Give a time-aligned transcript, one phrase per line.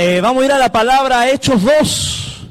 [0.00, 2.46] Eh, vamos a ir a la palabra Hechos 2.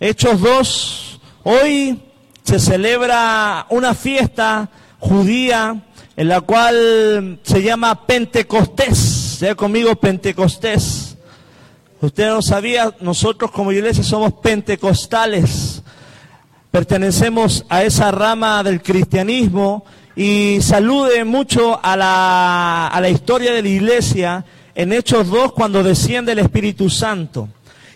[0.00, 1.20] Hechos 2.
[1.44, 1.98] Hoy
[2.42, 4.68] se celebra una fiesta
[4.98, 5.82] judía
[6.14, 8.98] en la cual se llama Pentecostés.
[8.98, 11.16] Sea conmigo Pentecostés.
[12.02, 15.82] Usted no sabía, nosotros como iglesia somos pentecostales.
[16.70, 23.62] Pertenecemos a esa rama del cristianismo y salude mucho a la, a la historia de
[23.62, 24.44] la iglesia
[24.74, 27.48] en Hechos 2 cuando desciende el Espíritu Santo.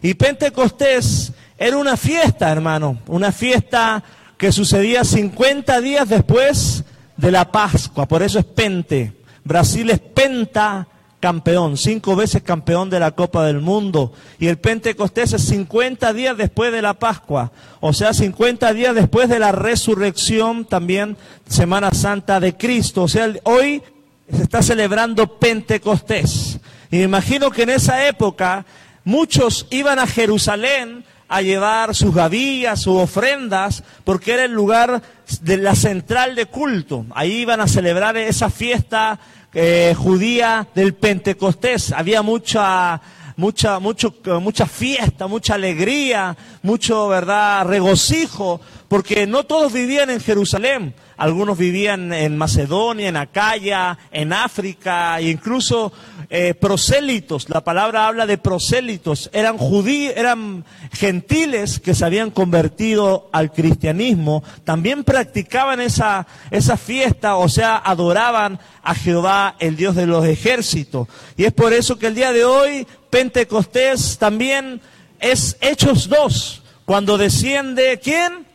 [0.02, 4.02] Y Pentecostés era una fiesta, hermano, una fiesta
[4.36, 6.84] que sucedía 50 días después
[7.16, 9.12] de la Pascua, por eso es Pente.
[9.44, 10.86] Brasil es penta
[11.20, 14.12] campeón, cinco veces campeón de la Copa del Mundo.
[14.38, 17.50] Y el Pentecostés es 50 días después de la Pascua,
[17.80, 21.16] o sea, 50 días después de la resurrección, también
[21.48, 23.04] Semana Santa de Cristo.
[23.04, 23.82] O sea, hoy
[24.30, 26.58] se está celebrando Pentecostés.
[26.90, 28.64] Y me imagino que en esa época
[29.04, 35.02] muchos iban a Jerusalén a llevar sus gavillas, sus ofrendas, porque era el lugar
[35.42, 37.04] de la central de culto.
[37.10, 39.18] Ahí iban a celebrar esa fiesta
[39.52, 41.92] eh, judía del Pentecostés.
[41.92, 43.00] Había mucha,
[43.36, 50.94] mucha, mucho, mucha fiesta, mucha alegría, mucho, verdad, regocijo, porque no todos vivían en Jerusalén.
[51.18, 55.92] Algunos vivían en Macedonia, en Acaya, en África, incluso
[56.30, 57.48] eh, prosélitos.
[57.48, 59.28] La palabra habla de prosélitos.
[59.32, 64.44] Eran judíos, eran gentiles que se habían convertido al cristianismo.
[64.62, 71.08] También practicaban esa, esa fiesta, o sea, adoraban a Jehová, el Dios de los ejércitos.
[71.36, 74.80] Y es por eso que el día de hoy, Pentecostés también
[75.18, 78.46] es Hechos 2, cuando desciende, ¿quién?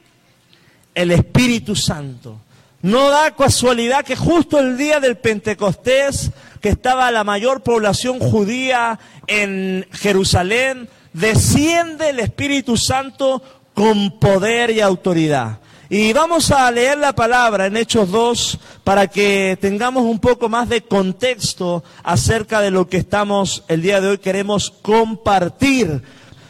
[0.96, 2.40] El Espíritu Santo.
[2.84, 9.00] No da casualidad que justo el día del Pentecostés, que estaba la mayor población judía
[9.28, 13.42] en Jerusalén, desciende el Espíritu Santo
[13.74, 15.60] con poder y autoridad.
[15.90, 20.68] Y vamos a leer la palabra en Hechos 2 para que tengamos un poco más
[20.68, 26.02] de contexto acerca de lo que estamos el día de hoy queremos compartir.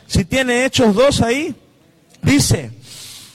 [0.08, 1.54] Si tiene Hechos 2 ahí,
[2.24, 2.72] dice,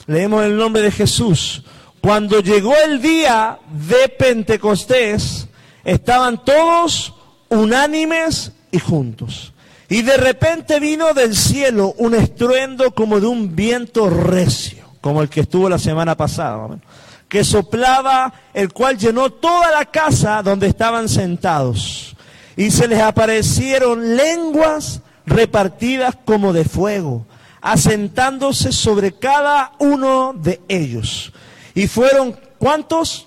[0.05, 1.63] leemos el nombre de Jesús.
[2.01, 5.47] Cuando llegó el día de Pentecostés,
[5.83, 7.13] estaban todos
[7.49, 9.53] unánimes y juntos.
[9.89, 15.29] Y de repente vino del cielo un estruendo como de un viento recio, como el
[15.29, 16.79] que estuvo la semana pasada,
[17.27, 22.15] que soplaba, el cual llenó toda la casa donde estaban sentados.
[22.55, 27.25] Y se les aparecieron lenguas repartidas como de fuego,
[27.61, 31.33] asentándose sobre cada uno de ellos.
[31.79, 33.25] Y fueron, ¿cuántos?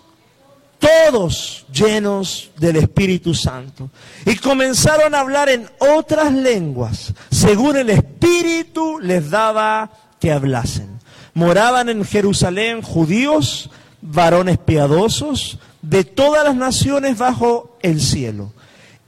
[0.79, 3.89] Todos llenos del Espíritu Santo.
[4.27, 9.91] Y comenzaron a hablar en otras lenguas, según el Espíritu les daba
[10.21, 11.01] que hablasen.
[11.33, 13.71] Moraban en Jerusalén judíos,
[14.03, 18.53] varones piadosos, de todas las naciones bajo el cielo.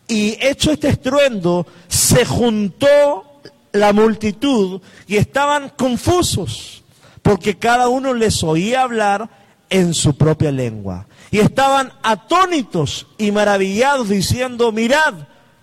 [0.08, 6.83] Y hecho este estruendo, se juntó la multitud y estaban confusos
[7.24, 9.30] porque cada uno les oía hablar
[9.70, 11.06] en su propia lengua.
[11.30, 15.14] Y estaban atónitos y maravillados diciendo, mirad,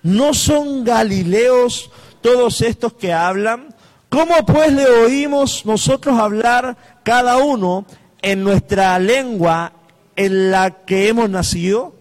[0.02, 1.92] ¿no son galileos
[2.22, 3.76] todos estos que hablan?
[4.10, 7.86] ¿Cómo pues le oímos nosotros hablar cada uno
[8.24, 9.74] en nuestra lengua
[10.16, 11.94] en la que hemos nacido?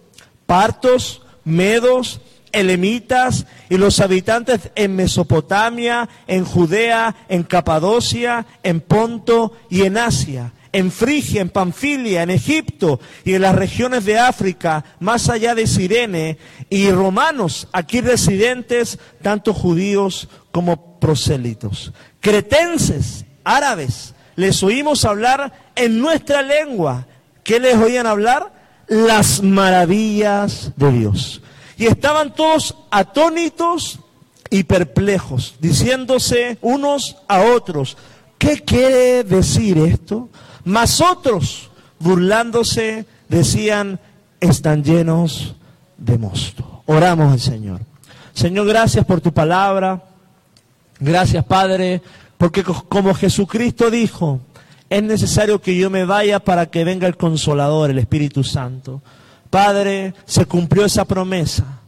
[0.47, 2.19] Partos, medos,
[2.51, 10.53] elemitas y los habitantes en Mesopotamia, en Judea, en Capadocia, en Ponto y en Asia,
[10.73, 15.67] en Frigia, en Panfilia, en Egipto y en las regiones de África, más allá de
[15.67, 16.37] Sirene,
[16.69, 21.93] y romanos, aquí residentes, tanto judíos como prosélitos.
[22.19, 27.07] Cretenses, árabes, les oímos hablar en nuestra lengua.
[27.43, 28.53] ¿Qué les oían hablar?
[28.87, 31.41] Las maravillas de Dios.
[31.81, 33.97] Y estaban todos atónitos
[34.51, 37.97] y perplejos, diciéndose unos a otros,
[38.37, 40.29] ¿qué quiere decir esto?
[40.63, 43.99] Mas otros, burlándose, decían,
[44.39, 45.55] están llenos
[45.97, 46.83] de mosto.
[46.85, 47.81] Oramos al Señor.
[48.35, 50.03] Señor, gracias por tu palabra.
[50.99, 52.03] Gracias, Padre,
[52.37, 54.39] porque como Jesucristo dijo,
[54.87, 59.01] es necesario que yo me vaya para que venga el consolador, el Espíritu Santo.
[59.51, 61.81] Padre, se cumplió esa promesa.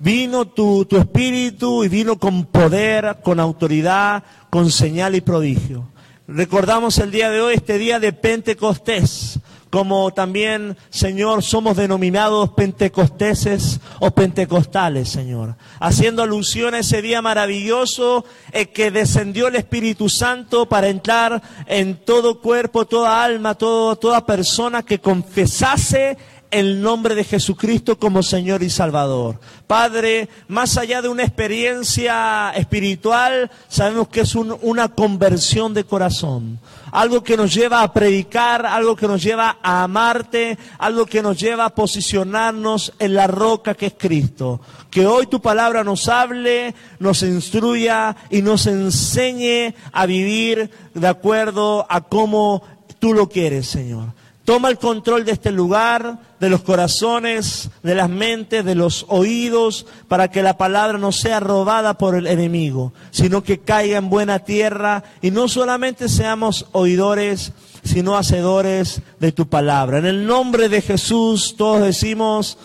[0.00, 5.88] Vino tu, tu, espíritu y vino con poder, con autoridad, con señal y prodigio.
[6.26, 9.38] Recordamos el día de hoy, este día de Pentecostés,
[9.74, 15.56] como también, Señor, somos denominados pentecosteses o pentecostales, Señor.
[15.80, 21.96] Haciendo alusión a ese día maravilloso en que descendió el Espíritu Santo para entrar en
[21.96, 26.18] todo cuerpo, toda alma, toda persona que confesase
[26.54, 29.40] el nombre de Jesucristo como Señor y Salvador.
[29.66, 36.60] Padre, más allá de una experiencia espiritual, sabemos que es una conversión de corazón.
[36.92, 41.40] Algo que nos lleva a predicar, algo que nos lleva a amarte, algo que nos
[41.40, 44.60] lleva a posicionarnos en la roca que es Cristo.
[44.90, 51.84] Que hoy tu palabra nos hable, nos instruya y nos enseñe a vivir de acuerdo
[51.88, 52.62] a cómo
[53.00, 54.12] tú lo quieres, Señor.
[54.44, 59.86] Toma el control de este lugar, de los corazones, de las mentes, de los oídos,
[60.06, 64.40] para que la palabra no sea robada por el enemigo, sino que caiga en buena
[64.40, 67.52] tierra y no solamente seamos oidores,
[67.84, 69.96] sino hacedores de tu palabra.
[69.96, 72.58] En el nombre de Jesús todos decimos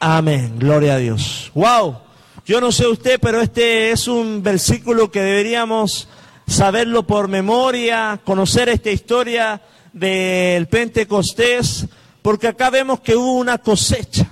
[0.00, 0.58] amén.
[0.58, 1.50] Gloria a Dios.
[1.54, 2.00] Wow.
[2.44, 6.08] Yo no sé usted, pero este es un versículo que deberíamos
[6.46, 9.62] saberlo por memoria, conocer esta historia
[9.92, 11.86] del Pentecostés,
[12.22, 14.28] porque acá vemos que hubo una cosecha,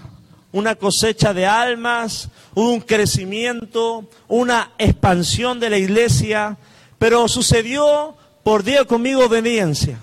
[0.53, 6.57] una cosecha de almas, un crecimiento, una expansión de la iglesia,
[6.99, 9.99] pero sucedió por día conmigo obediencia.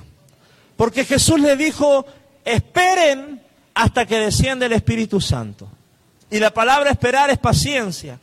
[0.75, 2.05] Porque Jesús le dijo,
[2.45, 3.41] esperen
[3.73, 5.69] hasta que descienda el Espíritu Santo.
[6.29, 8.19] Y la palabra esperar es paciencia.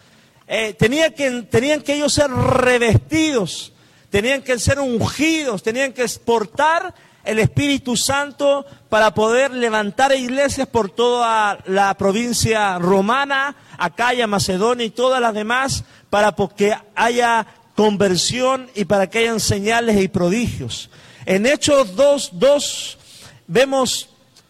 [0.47, 3.73] Eh, tenía que, tenían que ellos ser revestidos,
[4.11, 6.93] tenían que ser ungidos, tenían que exportar
[7.25, 14.90] el Espíritu Santo para poder levantar iglesias por toda la provincia romana, Acaya, Macedonia y
[14.90, 17.46] todas las demás, para que haya
[17.76, 20.90] conversión y para que hayan señales y prodigios.
[21.26, 22.99] En Hechos 2, 2
[23.46, 24.08] vemos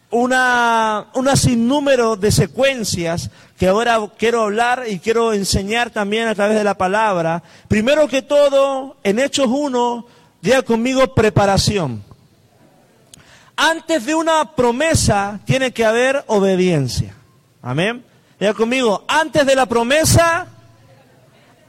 [0.09, 6.57] una, una sinnúmero de secuencias que ahora quiero hablar y quiero enseñar también a través
[6.57, 7.43] de la palabra.
[7.67, 10.05] Primero que todo, en Hechos 1,
[10.41, 12.03] diga conmigo preparación.
[13.63, 17.13] Antes de una promesa tiene que haber obediencia.
[17.61, 18.03] Amén.
[18.39, 20.47] Ya conmigo, antes de la promesa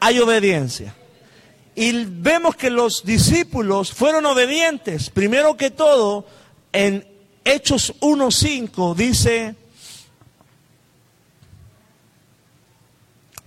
[0.01, 0.95] hay obediencia.
[1.75, 5.11] Y vemos que los discípulos fueron obedientes.
[5.11, 6.25] Primero que todo,
[6.73, 7.07] en
[7.45, 9.55] Hechos 1.5 dice,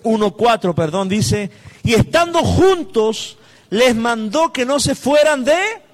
[0.03, 1.49] 1.4, perdón, dice,
[1.81, 3.39] y estando juntos
[3.71, 5.84] les mandó que no se fueran de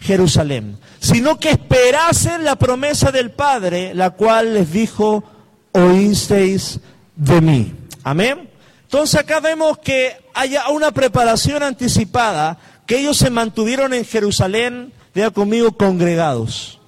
[0.00, 5.24] Jerusalén, sino que esperasen la promesa del Padre, la cual les dijo,
[5.72, 6.80] oísteis
[7.16, 7.74] de mí.
[8.04, 8.48] Amén.
[8.82, 15.30] Entonces acá vemos que hay una preparación anticipada, que ellos se mantuvieron en Jerusalén, vea
[15.30, 16.78] conmigo, congregados.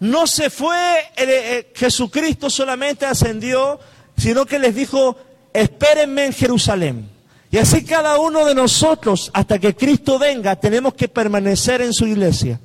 [0.00, 3.80] No se fue, eh, eh, Jesucristo solamente ascendió,
[4.16, 5.18] sino que les dijo,
[5.52, 7.17] espérenme en Jerusalén.
[7.50, 12.06] Y así cada uno de nosotros, hasta que Cristo venga, tenemos que permanecer en su
[12.06, 12.60] iglesia.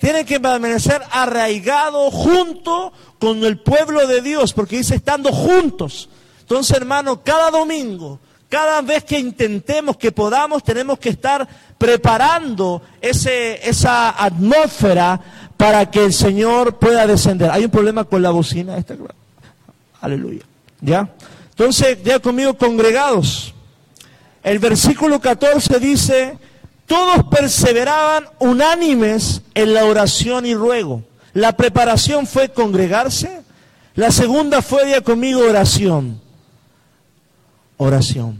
[0.00, 6.08] Tiene que permanecer arraigado junto con el pueblo de Dios, porque dice estando juntos.
[6.40, 8.18] Entonces, hermano, cada domingo,
[8.48, 11.46] cada vez que intentemos, que podamos, tenemos que estar
[11.76, 15.20] preparando ese, esa atmósfera
[15.56, 17.50] para que el Señor pueda descender.
[17.50, 18.94] Hay un problema con la bocina esta.
[20.00, 20.42] Aleluya.
[20.80, 21.14] ¿Ya?
[21.50, 23.53] Entonces, ya conmigo congregados.
[24.44, 26.38] El versículo 14 dice,
[26.86, 31.02] todos perseveraban unánimes en la oración y ruego.
[31.32, 33.42] La preparación fue congregarse.
[33.94, 36.20] La segunda fue día conmigo oración.
[37.78, 38.38] Oración.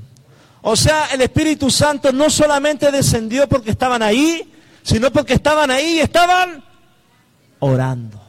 [0.61, 5.96] O sea, el Espíritu Santo no solamente descendió porque estaban ahí, sino porque estaban ahí
[5.96, 6.62] y estaban
[7.61, 8.20] orando.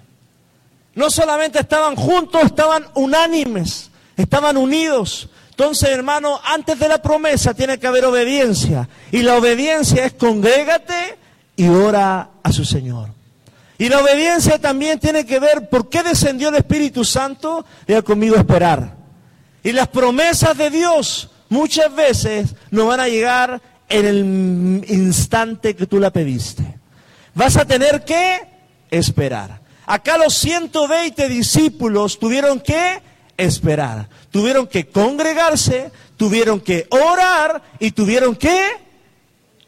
[0.93, 5.29] No solamente estaban juntos, estaban unánimes, estaban unidos.
[5.57, 8.89] Entonces, hermano, antes de la promesa tiene que haber obediencia.
[9.09, 11.17] Y la obediencia es congrégate
[11.55, 13.11] y ora a su Señor.
[13.77, 17.65] Y la obediencia también tiene que ver por qué descendió el Espíritu Santo.
[17.87, 18.97] Diga conmigo esperar.
[19.63, 25.87] Y las promesas de Dios muchas veces no van a llegar en el instante que
[25.87, 26.79] tú la pediste.
[27.33, 28.41] Vas a tener que
[28.91, 29.61] esperar.
[29.85, 33.01] Acá los 120 discípulos tuvieron que
[33.37, 34.09] esperar.
[34.31, 38.61] Tuvieron que congregarse, tuvieron que orar y tuvieron que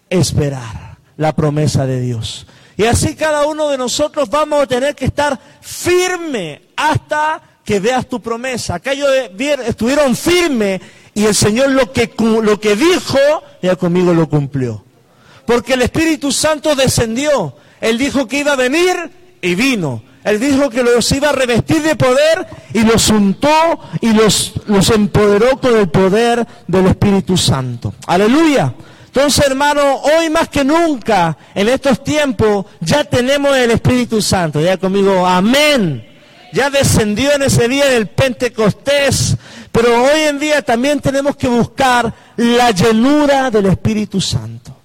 [0.09, 2.47] esperar la promesa de Dios.
[2.77, 8.07] Y así cada uno de nosotros vamos a tener que estar firme hasta que veas
[8.07, 8.75] tu promesa.
[8.75, 9.09] Acá ellos
[9.65, 10.79] estuvieron firmes
[11.13, 13.17] y el Señor lo que, lo que dijo,
[13.61, 14.85] ya conmigo lo cumplió.
[15.45, 17.55] Porque el Espíritu Santo descendió.
[17.81, 18.95] Él dijo que iba a venir
[19.41, 20.03] y vino.
[20.27, 24.89] Él dijo que los iba a revestir de poder y los untó y los, los
[24.89, 27.93] empoderó con el poder del Espíritu Santo.
[28.07, 28.73] Aleluya.
[29.05, 34.59] Entonces, hermano, hoy más que nunca, en estos tiempos, ya tenemos el Espíritu Santo.
[34.59, 36.05] Ya conmigo, amén.
[36.51, 39.37] Ya descendió en ese día del Pentecostés,
[39.71, 44.75] pero hoy en día también tenemos que buscar la llenura del Espíritu Santo.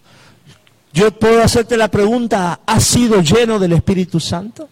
[0.92, 4.68] Yo puedo hacerte la pregunta, ¿has sido lleno del Espíritu Santo?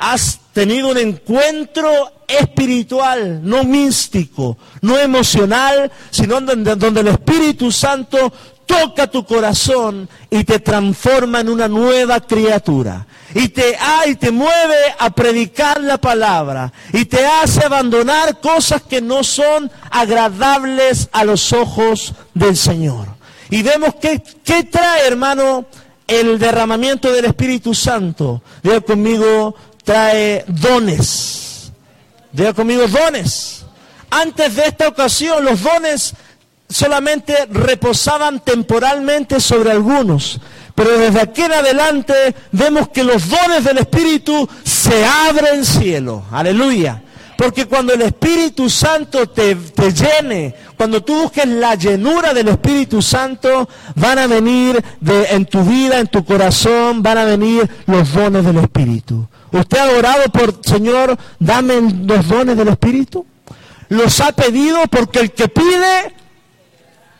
[0.00, 8.32] Has tenido un encuentro espiritual, no místico, no emocional, sino donde, el Espíritu Santo
[8.64, 13.06] toca tu corazón y te transforma en una nueva criatura.
[13.34, 16.72] Y te, ah, y te mueve a predicar la palabra.
[16.92, 23.06] Y te hace abandonar cosas que no son agradables a los ojos del Señor.
[23.50, 25.66] Y vemos ¿qué trae, hermano,
[26.06, 28.42] el derramamiento del Espíritu Santo?
[28.62, 29.54] Diga conmigo,
[29.90, 31.72] trae dones.
[32.30, 33.64] Diga conmigo, dones.
[34.08, 36.14] Antes de esta ocasión, los dones
[36.68, 40.40] solamente reposaban temporalmente sobre algunos.
[40.76, 42.14] Pero desde aquí en adelante
[42.52, 46.24] vemos que los dones del Espíritu se abren cielo.
[46.30, 47.02] Aleluya.
[47.40, 53.00] Porque cuando el Espíritu Santo te, te, llene, cuando tú busques la llenura del Espíritu
[53.00, 58.44] Santo, van a venir en tu vida, en tu corazón, van a venir los dones
[58.44, 59.26] del Espíritu.
[59.52, 63.24] ¿Usted ha orado por, Señor, dame los dones del Espíritu?
[63.88, 66.14] Los ha pedido porque el que pide,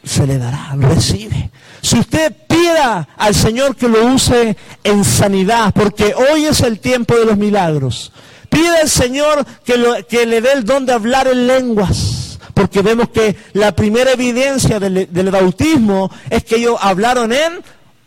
[0.04, 1.50] se le dará, recibe.
[1.80, 7.16] Si usted pida al Señor que lo use en sanidad, porque hoy es el tiempo
[7.16, 8.12] de los milagros.
[8.50, 12.38] Pide al Señor que, le dé el don de hablar en lenguas.
[12.52, 17.62] Porque vemos que la primera evidencia del, del bautismo es que ellos hablaron en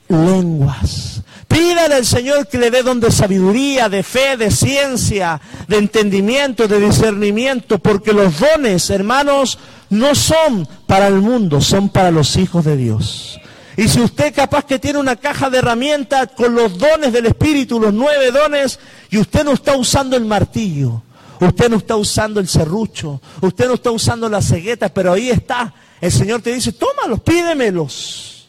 [0.09, 1.23] lenguas.
[1.47, 6.67] Pídale al Señor que le dé don de sabiduría, de fe, de ciencia, de entendimiento,
[6.67, 9.59] de discernimiento, porque los dones, hermanos,
[9.89, 13.39] no son para el mundo, son para los hijos de Dios.
[13.75, 17.79] Y si usted capaz que tiene una caja de herramientas con los dones del Espíritu,
[17.79, 21.01] los nueve dones, y usted no está usando el martillo,
[21.39, 25.73] usted no está usando el serrucho, usted no está usando la cegueta, pero ahí está.
[25.99, 28.47] El Señor te dice, tómalos, pídemelos.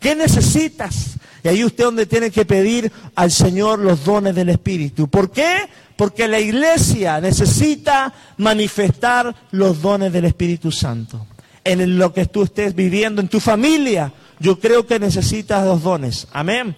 [0.00, 1.16] ¿Qué necesitas?
[1.42, 5.08] Y ahí usted donde tiene que pedir al Señor los dones del Espíritu.
[5.08, 5.68] ¿Por qué?
[5.96, 11.26] Porque la iglesia necesita manifestar los dones del Espíritu Santo.
[11.64, 16.26] En lo que tú estés viviendo, en tu familia, yo creo que necesitas los dones.
[16.32, 16.76] Amén.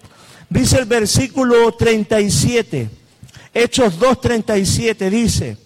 [0.49, 2.89] Dice el versículo 37,
[3.53, 5.57] Hechos 2.37, dice,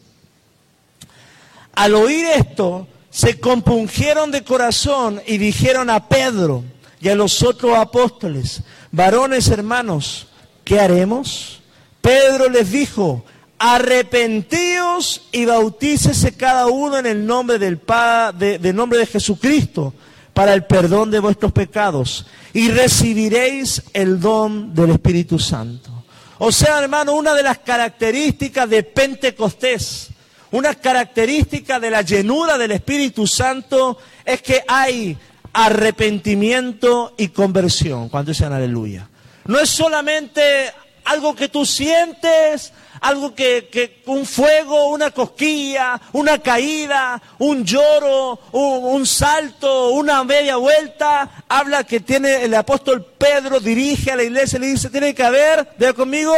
[1.74, 6.64] al oír esto, se compungieron de corazón y dijeron a Pedro
[7.00, 10.28] y a los otros apóstoles, varones hermanos,
[10.64, 11.62] ¿qué haremos?
[12.02, 13.24] Pedro les dijo,
[13.58, 19.94] arrepentíos y bautícese cada uno en el nombre del Padre, de, nombre de Jesucristo
[20.34, 26.04] para el perdón de vuestros pecados y recibiréis el don del Espíritu Santo.
[26.40, 30.10] O sea, hermano, una de las características de Pentecostés,
[30.52, 35.18] una característica de la llenura del Espíritu Santo es que hay
[35.54, 38.10] arrepentimiento y conversión.
[38.10, 39.08] Cuando dicen aleluya.
[39.46, 40.72] No es solamente
[41.06, 49.06] algo que tú sientes, algo que, un fuego, una cosquilla, una caída, un lloro, un,
[49.06, 51.44] salto, una media vuelta.
[51.50, 55.24] Habla que tiene el apóstol Pedro, dirige a la iglesia y le dice, tiene que
[55.24, 56.34] haber, vea conmigo,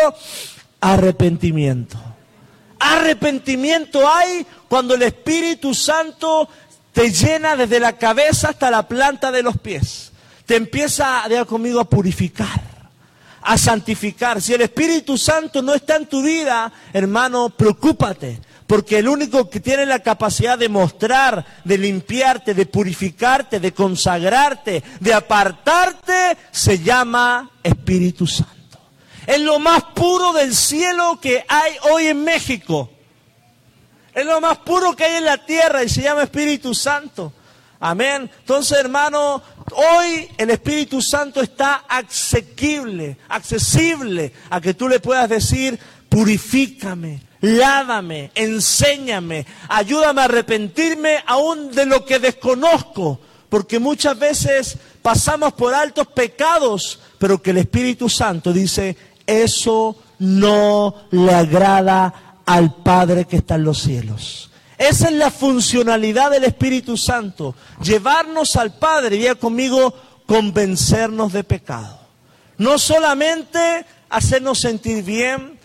[0.82, 1.98] arrepentimiento.
[2.80, 6.50] Arrepentimiento hay cuando el Espíritu Santo
[6.92, 10.12] te llena desde la cabeza hasta la planta de los pies.
[10.46, 12.75] Te empieza, diga conmigo, a purificar,
[13.46, 14.42] a santificar.
[14.42, 18.42] Si el Espíritu Santo no está en tu vida, hermano, preocúpate.
[18.66, 24.84] Porque el único que tiene la capacidad de mostrar, de limpiarte, de purificarte, de consagrarte,
[25.00, 28.80] de apartarte, se llama Espíritu Santo.
[29.28, 32.90] Es lo más puro del cielo que hay hoy en México.
[34.16, 37.32] Es lo más puro que hay en la tierra y se llama Espíritu Santo.
[37.80, 38.32] Amén.
[38.40, 39.44] Entonces, hermano,
[39.74, 45.80] hoy el Espíritu Santo está asequible, accesible a que tú le puedas decir,
[46.10, 53.20] purifícame, lávame, enséñame, ayúdame a arrepentirme aún de lo que desconozco.
[53.50, 61.08] Porque muchas veces pasamos por altos pecados, pero que el Espíritu Santo dice, eso no
[61.12, 64.50] le agrada al Padre que está en los cielos.
[64.78, 69.94] Esa es la funcionalidad del Espíritu Santo, llevarnos al Padre, diga conmigo,
[70.26, 72.00] convencernos de pecado.
[72.58, 75.60] No solamente hacernos sentir bien,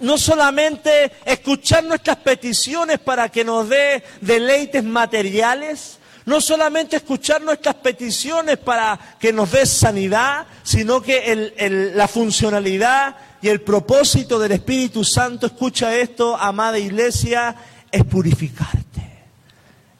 [0.00, 7.76] no solamente escuchar nuestras peticiones para que nos dé deleites materiales, no solamente escuchar nuestras
[7.76, 15.04] peticiones para que nos dé sanidad, sino que la funcionalidad y el propósito del Espíritu
[15.04, 17.56] Santo, escucha esto, amada iglesia,
[17.90, 19.24] es purificarte,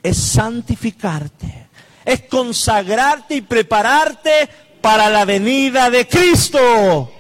[0.03, 1.69] es santificarte,
[2.05, 4.49] es consagrarte y prepararte
[4.81, 7.13] para la venida de Cristo.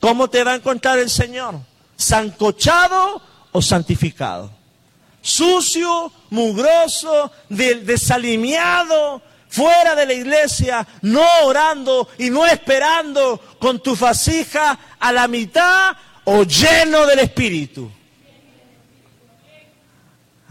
[0.00, 1.60] ¿Cómo te va a encontrar el Señor?
[1.96, 3.22] ¿Sancochado
[3.52, 4.50] o santificado?
[5.22, 14.78] Sucio, mugroso, desalimiado, fuera de la iglesia, no orando y no esperando con tu fascija
[14.98, 17.90] a la mitad o lleno del Espíritu.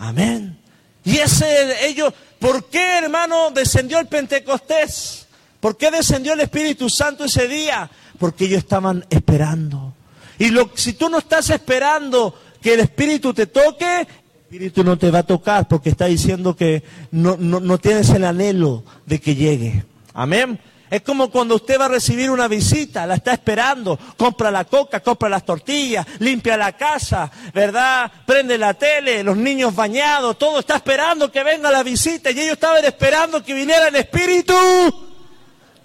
[0.08, 0.58] Amén.
[1.04, 5.28] Y ese, ellos, ¿por qué hermano descendió el Pentecostés?
[5.60, 7.90] ¿Por qué descendió el Espíritu Santo ese día?
[8.24, 9.94] porque ellos estaban esperando.
[10.40, 14.08] Y lo, si tú no estás esperando que el Espíritu te toque, el
[14.44, 18.86] Espíritu no te va a tocar porque está diciendo que no, no tienes el anhelo
[19.06, 19.84] de que llegue.
[20.14, 20.60] Amén.
[20.90, 25.00] Es como cuando usted va a recibir una visita, la está esperando, compra la coca,
[25.00, 28.12] compra las tortillas, limpia la casa, ¿verdad?
[28.26, 32.54] Prende la tele, los niños bañados, todo está esperando que venga la visita y ellos
[32.54, 34.54] estaban esperando que viniera el Espíritu.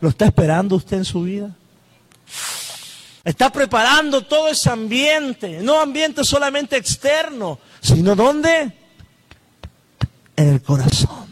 [0.00, 1.50] ¿Lo está esperando usted en su vida?
[3.24, 8.72] Está preparando todo ese ambiente, no ambiente solamente externo, sino ¿dónde?
[10.36, 11.27] En el corazón.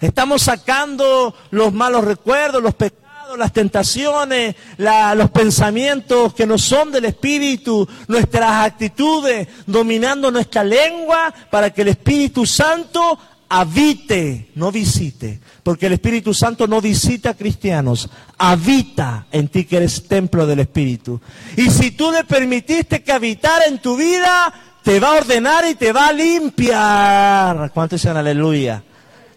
[0.00, 7.06] Estamos sacando los malos recuerdos, los pecados, las tentaciones, los pensamientos que no son del
[7.06, 13.18] Espíritu, nuestras actitudes, dominando nuestra lengua para que el Espíritu Santo
[13.50, 19.78] habite, no visite, porque el Espíritu Santo no visita a cristianos, habita en ti que
[19.78, 21.20] eres templo del Espíritu.
[21.56, 24.52] Y si tú le permitiste que habitara en tu vida,
[24.82, 27.70] te va a ordenar y te va a limpiar.
[27.72, 28.82] ¿Cuántos dicen aleluya?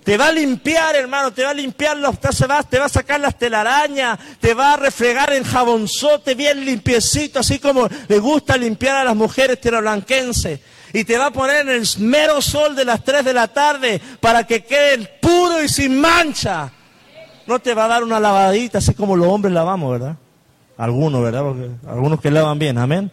[0.04, 3.38] Te va a limpiar, hermano, te va a limpiar los, te va, a sacar las
[3.38, 9.04] telarañas, te va a refregar en jabonzote bien limpiecito, así como le gusta limpiar a
[9.04, 10.60] las mujeres terablanquenses
[10.94, 14.02] y te va a poner en el mero sol de las 3 de la tarde
[14.20, 16.72] para que quede puro y sin mancha.
[17.48, 20.16] No te va a dar una lavadita así como los hombres lavamos, ¿verdad?
[20.78, 21.44] Algunos, ¿verdad?
[21.88, 23.12] Algunos que lavan bien, amén.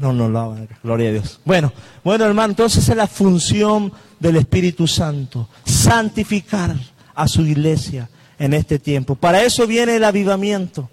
[0.00, 1.40] No, no lavan, gloria a Dios.
[1.44, 1.72] Bueno,
[2.04, 6.76] bueno hermano, entonces es la función del Espíritu Santo, santificar
[7.14, 8.08] a su iglesia
[8.38, 9.16] en este tiempo.
[9.16, 10.88] Para eso viene el avivamiento,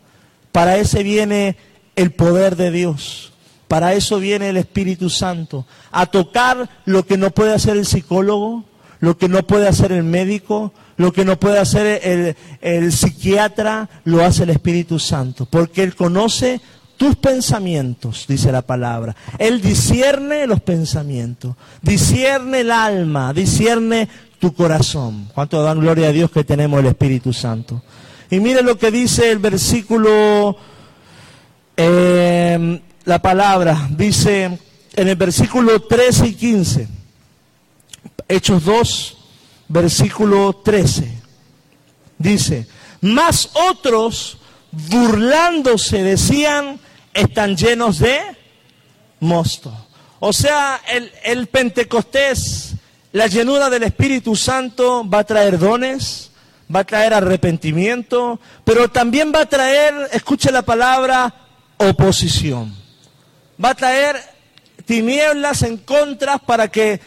[0.51, 1.55] para eso viene
[1.95, 3.31] el poder de Dios.
[3.67, 8.65] Para eso viene el Espíritu Santo, a tocar lo que no puede hacer el psicólogo,
[8.99, 13.87] lo que no puede hacer el médico, lo que no puede hacer el, el psiquiatra,
[14.05, 16.61] lo hace el Espíritu Santo, porque Él conoce
[16.99, 19.15] tus pensamientos, dice la palabra.
[19.37, 25.29] Él discierne los pensamientos, discierne el alma, discierne tu corazón.
[25.33, 27.81] ¿Cuánto dan gloria a Dios que tenemos el Espíritu Santo?
[28.29, 30.57] Y mire lo que dice el versículo
[31.77, 33.87] eh, la palabra.
[33.91, 34.59] Dice
[34.93, 36.87] en el versículo 13 y 15,
[38.27, 39.17] Hechos 2,
[39.69, 41.09] versículo 13,
[42.17, 42.67] dice,
[42.99, 44.39] más otros
[44.71, 46.81] burlándose decían,
[47.13, 48.19] están llenos de
[49.19, 49.73] mosto.
[50.19, 50.81] O sea,
[51.23, 52.75] el, Pentecostés,
[53.11, 56.31] la llenura del Espíritu Santo va a traer dones,
[56.73, 61.33] va a traer arrepentimiento, pero también va a traer, escuche la palabra,
[61.77, 62.79] oposición
[63.63, 64.15] va a traer
[64.85, 66.99] tinieblas en contra para que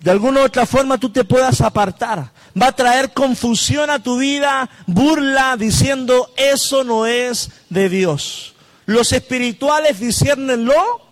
[0.00, 2.30] de alguna u otra forma tú te puedas apartar.
[2.60, 8.54] Va a traer confusión a tu vida, burla, diciendo eso no es de Dios.
[8.88, 11.02] Los espirituales disciernen lo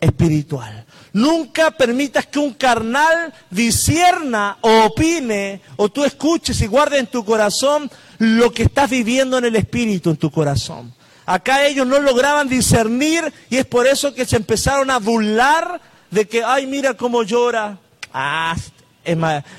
[0.00, 0.86] espiritual.
[1.12, 7.22] Nunca permitas que un carnal discierna o opine o tú escuches y guardes en tu
[7.22, 10.94] corazón lo que estás viviendo en el espíritu, en tu corazón.
[11.26, 16.26] Acá ellos no lograban discernir y es por eso que se empezaron a burlar de
[16.26, 17.76] que, ay, mira cómo llora.
[18.14, 18.56] Ah,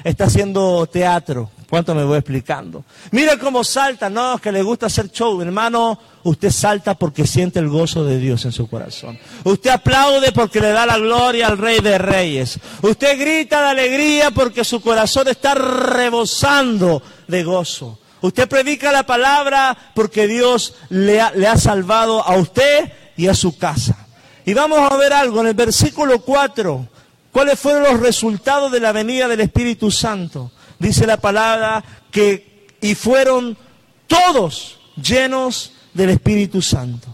[0.04, 1.52] está haciendo teatro.
[1.70, 2.84] ¿Cuánto me voy explicando?
[3.12, 5.42] Mira cómo salta, no, que le gusta hacer show.
[5.42, 9.18] Hermano, usted salta porque siente el gozo de Dios en su corazón.
[9.44, 12.60] Usted aplaude porque le da la gloria al Rey de Reyes.
[12.82, 18.00] Usted grita de alegría porque su corazón está rebosando de gozo.
[18.22, 24.08] Usted predica la palabra porque Dios le ha, salvado a usted y a su casa.
[24.46, 26.88] Y vamos a ver algo en el versículo 4.
[27.32, 30.52] ¿Cuáles fueron los resultados de la venida del Espíritu Santo?
[30.86, 33.58] Dice la palabra que y fueron
[34.06, 37.08] todos llenos del Espíritu Santo.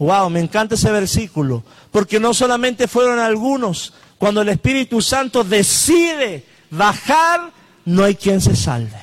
[0.00, 6.44] Wow, me encanta ese versículo, porque no solamente fueron algunos, cuando el Espíritu Santo decide
[6.70, 7.52] bajar,
[7.84, 8.98] no hay quien se salve.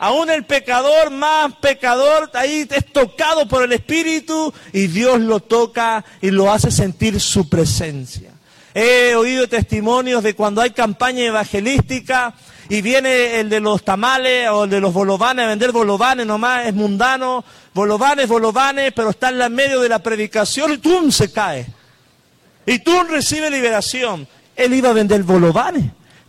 [0.00, 6.04] Aún el pecador más pecador ahí es tocado por el Espíritu y Dios lo toca
[6.20, 8.32] y lo hace sentir su presencia.
[8.74, 12.34] He oído testimonios de cuando hay campaña evangelística
[12.70, 16.68] y viene el de los tamales o el de los bolovanes a vender bolovanes nomás,
[16.68, 21.10] es mundano, bolovanes, bolovanes, pero está en la medio de la predicación y ¡tum!
[21.10, 21.66] se cae.
[22.64, 24.26] Y tú recibe liberación.
[24.54, 25.86] Él iba a vender bolovanes,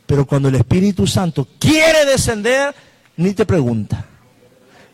[0.07, 2.73] pero cuando el Espíritu Santo quiere descender,
[3.17, 4.03] ni te pregunta.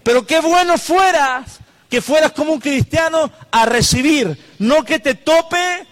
[0.03, 5.87] Pero qué bueno fueras que fueras como un cristiano a recibir, no que te tope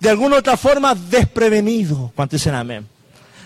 [0.00, 2.10] de alguna otra forma desprevenido.
[2.16, 2.91] ¿Cuántos dicen amén?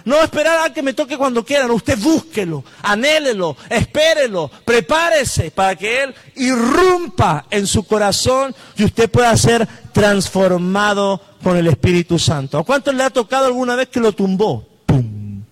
[0.06, 1.68] No esperar a que me toque cuando quieran.
[1.72, 9.36] Usted búsquelo, anhélelo, espérelo, prepárese para que Él irrumpa en su corazón y usted pueda
[9.36, 12.56] ser transformado con el Espíritu Santo.
[12.56, 14.64] ¿A cuántos le ha tocado alguna vez que lo tumbó?
[14.86, 15.42] ¡Pum!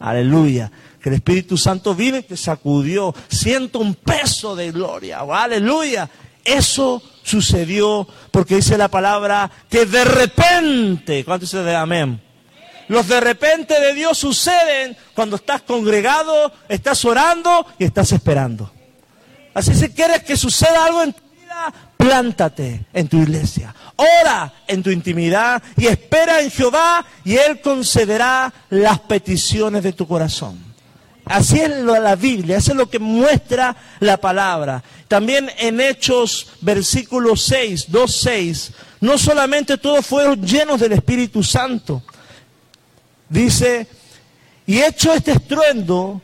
[0.00, 0.72] Aleluya.
[1.00, 3.14] Que el Espíritu Santo vino y te sacudió.
[3.28, 5.20] Siento un peso de gloria.
[5.20, 6.10] aleluya.
[6.44, 12.20] Eso sucedió porque dice la palabra que de repente, ¿cuántos dice de amén?
[12.90, 18.72] Los de repente de Dios suceden cuando estás congregado, estás orando y estás esperando.
[19.54, 23.72] Así si quieres que suceda algo en tu vida, plántate en tu iglesia.
[23.94, 30.08] Ora en tu intimidad y espera en Jehová y Él concederá las peticiones de tu
[30.08, 30.58] corazón.
[31.26, 34.82] Así es la Biblia, eso es lo que muestra la palabra.
[35.06, 38.72] También en Hechos, versículo 6, 2, 6,
[39.02, 42.02] no solamente todos fueron llenos del Espíritu Santo,
[43.30, 43.86] Dice,
[44.66, 46.20] y hecho este estruendo,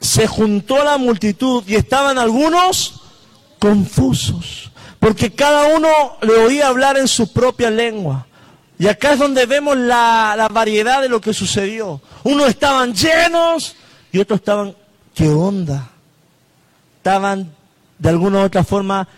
[0.00, 3.02] se juntó la multitud y estaban algunos
[3.58, 5.88] confusos, porque cada uno
[6.22, 8.26] le oía hablar en su propia lengua.
[8.78, 12.00] Y acá es donde vemos la, variedad de lo que sucedió.
[12.22, 13.74] Unos estaban llenos
[14.12, 14.76] y otros estaban,
[15.12, 15.90] ¿qué onda?
[16.98, 17.52] Estaban
[17.98, 19.08] de alguna u otra forma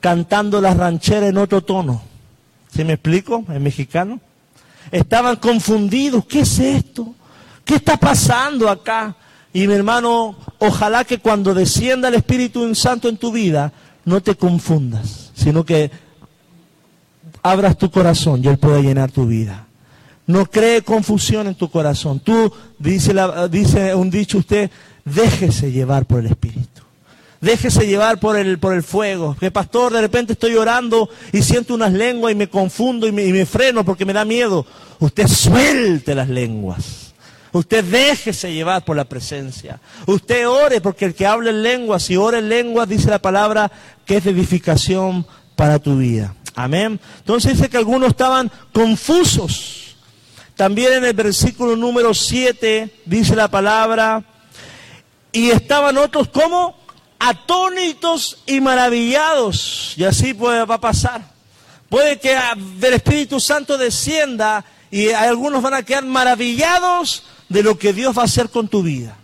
[0.00, 2.09] cantando la ranchera en otro tono.
[2.74, 3.44] ¿Sí me explico?
[3.48, 4.20] En mexicano.
[4.90, 6.24] Estaban confundidos.
[6.26, 7.14] ¿Qué es esto?
[7.64, 9.14] ¿Qué está pasando acá?
[9.52, 13.72] Y mi hermano, ojalá que cuando descienda el Espíritu Santo en tu vida,
[14.04, 15.90] no te confundas, sino que
[17.42, 19.66] abras tu corazón y Él pueda llenar tu vida.
[20.26, 22.20] No cree confusión en tu corazón.
[22.20, 24.70] Tú, dice, la, dice un dicho usted,
[25.04, 26.82] déjese llevar por el Espíritu.
[27.40, 29.34] Déjese llevar por el, por el fuego.
[29.40, 33.46] Que pastor, de repente estoy orando y siento unas lenguas y me confundo y me,
[33.46, 34.66] freno porque me da miedo.
[34.98, 37.14] Usted suelte las lenguas.
[37.52, 39.80] Usted déjese llevar por la presencia.
[40.06, 43.72] Usted ore porque el que habla en lenguas y ore en lenguas dice la palabra
[44.04, 45.26] que es edificación
[45.56, 46.34] para tu vida.
[46.54, 47.00] Amén.
[47.18, 49.96] Entonces dice que algunos estaban confusos.
[50.56, 54.22] También en el versículo número 7 dice la palabra,
[55.32, 56.76] y estaban otros como
[57.20, 59.94] atónitos y maravillados.
[59.96, 61.22] Y así puede, va a pasar.
[61.88, 67.92] Puede que el Espíritu Santo descienda y algunos van a quedar maravillados de lo que
[67.92, 69.16] Dios va a hacer con tu vida.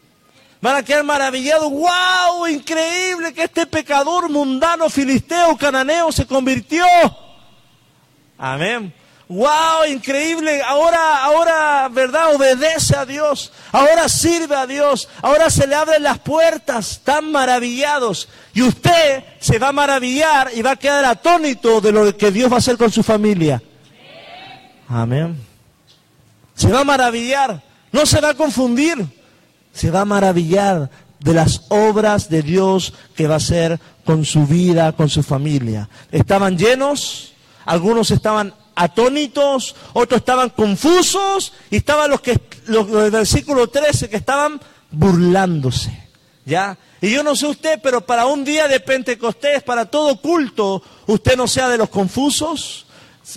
[0.60, 6.84] Van a quedar maravillados, wow, increíble que este pecador mundano, filisteo, cananeo se convirtió.
[8.38, 8.92] Amén
[9.28, 12.34] wow, increíble, ahora, ahora, ¿verdad?
[12.34, 18.28] Obedece a Dios, ahora sirve a Dios, ahora se le abren las puertas, tan maravillados.
[18.54, 22.50] Y usted se va a maravillar y va a quedar atónito de lo que Dios
[22.50, 23.62] va a hacer con su familia.
[24.88, 25.36] Amén.
[26.54, 27.62] Se va a maravillar,
[27.92, 29.04] no se va a confundir,
[29.72, 30.88] se va a maravillar
[31.20, 35.88] de las obras de Dios que va a hacer con su vida, con su familia.
[36.12, 37.34] Estaban llenos,
[37.64, 44.16] algunos estaban atónitos, otros estaban confusos y estaban los que los, del versículo 13 que
[44.16, 44.60] estaban
[44.90, 46.04] burlándose.
[46.44, 46.78] ¿Ya?
[47.00, 51.36] Y yo no sé usted, pero para un día de Pentecostés, para todo culto, usted
[51.36, 52.86] no sea de los confusos,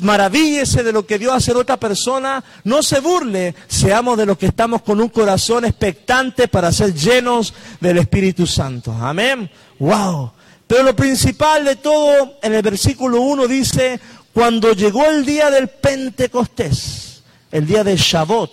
[0.01, 4.37] maravíllese de lo que Dios hace en otra persona, no se burle, seamos de los
[4.37, 8.91] que estamos con un corazón expectante para ser llenos del Espíritu Santo.
[8.91, 9.49] Amén.
[9.79, 10.31] Wow.
[10.67, 13.99] Pero lo principal de todo, en el versículo 1 dice,
[14.33, 18.51] cuando llegó el día del Pentecostés, el día de Shabbat,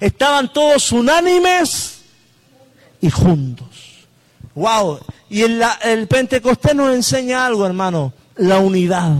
[0.00, 2.00] estaban todos unánimes
[3.00, 3.68] y juntos.
[4.54, 5.00] Wow.
[5.30, 9.12] Y el, el Pentecostés nos enseña algo, hermano, la unidad.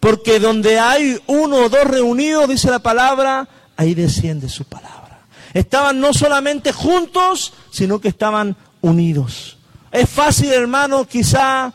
[0.00, 5.20] Porque donde hay uno o dos reunidos, dice la palabra, ahí desciende su palabra.
[5.54, 9.56] Estaban no solamente juntos, sino que estaban unidos.
[9.92, 11.72] Es fácil, hermano, quizá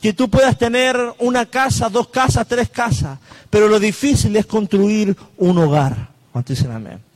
[0.00, 3.18] que tú puedas tener una casa, dos casas, tres casas,
[3.50, 6.08] pero lo difícil es construir un hogar.
[6.32, 7.10] ¿Cuánto dicen amén?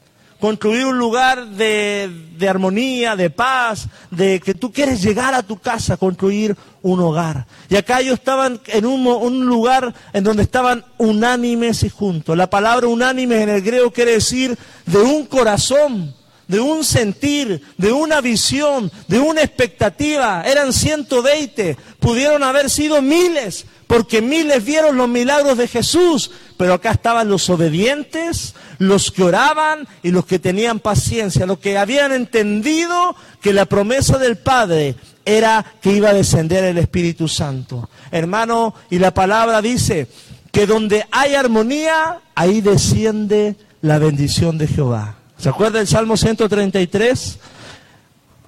[0.45, 5.57] construir un lugar de, de, armonía, de paz, de que tú quieres llegar a tu
[5.57, 7.47] casa, construir un hogar.
[7.71, 12.37] Y acá ellos estaban en un, un, lugar en donde estaban unánimes y juntos.
[12.37, 16.15] La palabra unánimes en el griego quiere decir de un corazón,
[16.49, 20.43] de un sentir, de una visión, de una expectativa.
[20.47, 26.93] Eran 120, pudieron haber sido miles, porque miles vieron los milagros de Jesús, pero acá
[26.93, 33.17] estaban los obedientes, los que oraban y los que tenían paciencia, los que habían entendido
[33.41, 37.89] que la promesa del Padre era que iba a descender el Espíritu Santo.
[38.11, 40.09] Hermano, y la palabra dice
[40.53, 45.19] que donde hay armonía, ahí desciende la bendición de Jehová.
[45.45, 47.39] ¿Se acuerda del Salmo 133?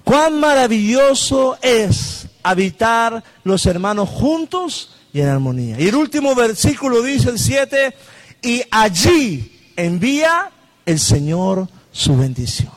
[0.02, 5.78] Cuán maravilloso es habitar los hermanos juntos y en armonía.
[5.78, 7.94] Y el último versículo dice el 7,
[8.40, 10.50] y allí envía
[10.86, 12.72] el Señor su bendición.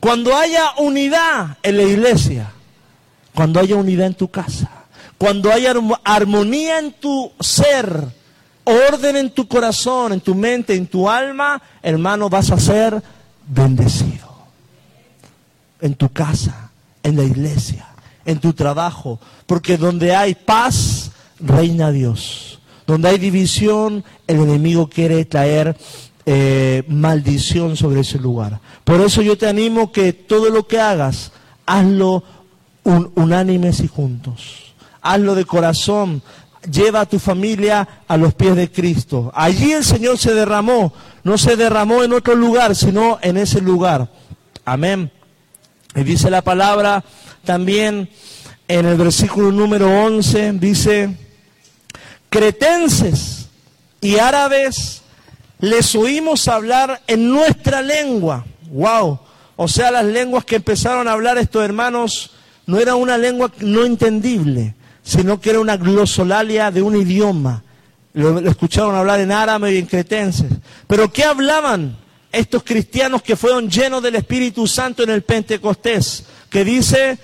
[0.00, 2.50] Cuando haya unidad en la iglesia,
[3.32, 4.68] cuando haya unidad en tu casa,
[5.18, 5.72] cuando haya
[6.02, 8.08] armonía en tu ser,
[8.64, 13.00] orden en tu corazón, en tu mente, en tu alma, hermano, vas a ser
[13.48, 14.32] bendecido.
[15.80, 16.70] En tu casa,
[17.02, 17.88] en la iglesia,
[18.24, 22.60] en tu trabajo, porque donde hay paz, reina Dios.
[22.86, 25.76] Donde hay división, el enemigo quiere traer
[26.24, 28.60] eh, maldición sobre ese lugar.
[28.84, 31.32] Por eso yo te animo que todo lo que hagas,
[31.66, 32.22] hazlo
[32.84, 34.74] unánimes y juntos.
[35.00, 36.22] Hazlo de corazón.
[36.70, 39.32] Lleva a tu familia a los pies de Cristo.
[39.34, 40.92] Allí el Señor se derramó.
[41.24, 44.08] No se derramó en otro lugar, sino en ese lugar.
[44.64, 45.10] Amén.
[45.94, 47.04] Y dice la palabra
[47.44, 48.08] también
[48.68, 51.14] en el versículo número 11, dice,
[52.30, 53.48] cretenses
[54.00, 55.02] y árabes
[55.60, 58.44] les oímos hablar en nuestra lengua.
[58.70, 59.20] Wow.
[59.56, 62.30] O sea, las lenguas que empezaron a hablar estos hermanos
[62.66, 67.62] no era una lengua no entendible, sino que era una glosolalia de un idioma.
[68.14, 70.50] Lo, escucharon hablar en árabe y en cretenses.
[70.86, 71.96] Pero ¿qué hablaban
[72.30, 76.24] estos cristianos que fueron llenos del Espíritu Santo en el Pentecostés?
[76.50, 77.18] Que dice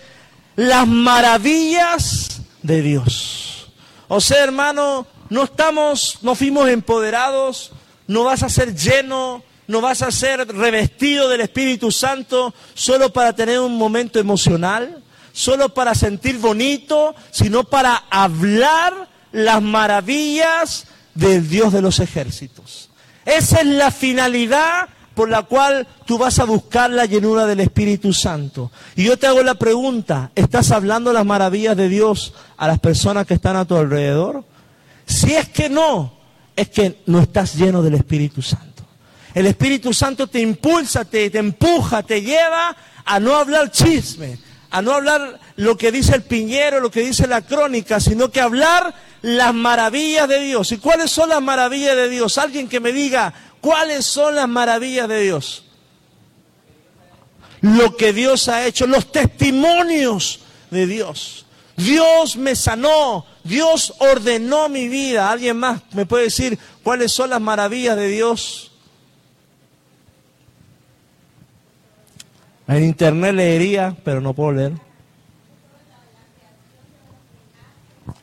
[0.57, 3.73] las maravillas de Dios.
[4.09, 7.73] O sea, hermano, no estamos, no fuimos empoderados,
[8.07, 13.35] no vas a ser lleno, no vas a ser revestido del Espíritu Santo solo para
[13.35, 15.03] tener un momento emocional,
[15.39, 22.91] solo para sentir bonito, sino para hablar las maravillas del Dios de los ejércitos.
[23.25, 28.13] Esa es la finalidad por la cual tú vas a buscar la llenura del Espíritu
[28.13, 28.73] Santo.
[28.97, 33.25] Y yo te hago la pregunta, ¿estás hablando las maravillas de Dios a las personas
[33.25, 34.45] que están a tu alrededor?
[35.07, 36.15] Si es que no,
[36.57, 38.83] es que no estás lleno del Espíritu Santo.
[39.35, 44.37] El Espíritu Santo te impulsa, te, te empuja, te lleva a no hablar chisme,
[44.71, 48.41] a no hablar lo que dice el piñero, lo que dice la crónica, sino que
[48.41, 50.73] hablar las maravillas de Dios.
[50.73, 52.39] ¿Y cuáles son las maravillas de Dios?
[52.39, 55.65] Alguien que me diga, ¿Cuáles son las maravillas de Dios?
[57.61, 61.45] Lo que Dios ha hecho, los testimonios de Dios.
[61.77, 65.31] Dios me sanó, Dios ordenó mi vida.
[65.31, 68.73] ¿Alguien más me puede decir cuáles son las maravillas de Dios?
[72.69, 74.73] En internet leería, pero no puedo leer.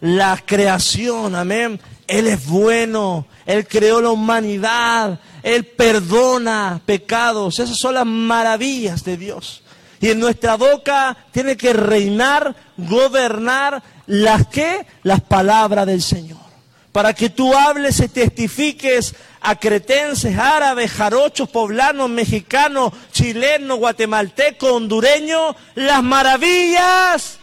[0.02, 1.80] La creación, amén.
[2.08, 7.60] Él es bueno, Él creó la humanidad, Él perdona pecados.
[7.60, 9.64] Esas son las maravillas de Dios.
[10.00, 16.45] Y en nuestra boca tiene que reinar, gobernar las que, las palabras del Señor.
[16.96, 25.58] Para que tú hables y testifiques a cretenses, árabes, jarochos, poblanos, mexicanos, chilenos, guatemaltecos, hondureños,
[25.74, 27.38] las maravillas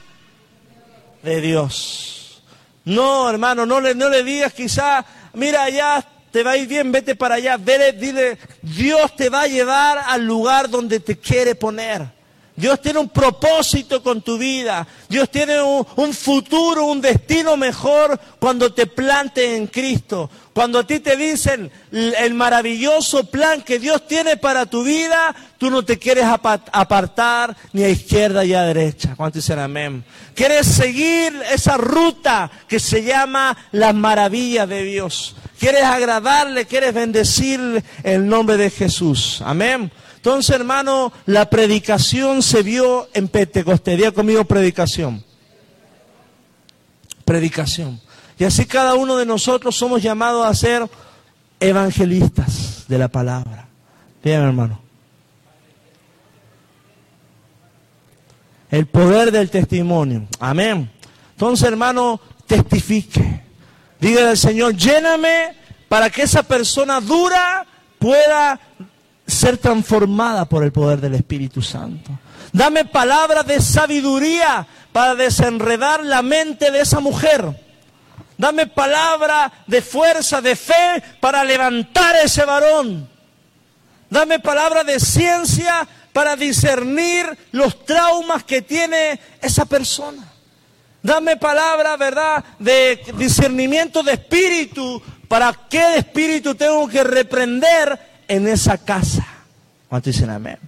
[1.22, 2.42] de Dios.
[2.86, 7.14] No, hermano, no le, no digas quizá, mira allá, te va a ir bien, vete
[7.14, 7.58] para allá.
[7.58, 12.21] dile, Dios te va a llevar al lugar donde te quiere poner.
[12.54, 14.86] Dios tiene un propósito con tu vida.
[15.08, 20.28] Dios tiene un, futuro, un destino mejor cuando te plante en Cristo.
[20.52, 25.70] Cuando a ti te dicen el maravilloso plan que Dios tiene para tu vida, tú
[25.70, 29.14] no te quieres apartar ni a izquierda ni a derecha.
[29.16, 30.04] ¿Cuánto dicen amén?
[30.34, 35.36] Quieres seguir esa ruta que se llama las maravillas de Dios.
[35.58, 39.40] Quieres agradarle, quieres bendecir el nombre de Jesús.
[39.42, 39.90] Amén.
[40.22, 43.98] Entonces, hermano, la predicación se vio en Pentecostés.
[43.98, 45.24] Día conmigo predicación.
[47.24, 48.00] predicación.
[48.38, 50.88] Y así cada uno de nosotros somos llamados a ser
[51.58, 53.66] evangelistas de la palabra.
[54.22, 54.80] Bien, hermano.
[58.70, 60.28] El poder del testimonio.
[60.38, 60.88] Amén.
[61.32, 63.42] Entonces, hermano, testifique.
[63.98, 65.56] Dígale al Señor, lléname
[65.88, 67.66] para que esa persona dura
[67.98, 68.60] pueda
[69.32, 72.10] ser transformada por el poder del Espíritu Santo.
[72.52, 77.58] Dame palabras de sabiduría para desenredar la mente de esa mujer.
[78.36, 83.08] Dame palabra de fuerza, de fe para levantar ese varón.
[84.10, 90.30] Dame palabra de ciencia para discernir los traumas que tiene esa persona.
[91.02, 98.78] Dame palabra, ¿verdad?, de discernimiento de espíritu para qué espíritu tengo que reprender en esa
[98.78, 99.26] casa.
[99.88, 100.58] ¿Cuánto dicen amén?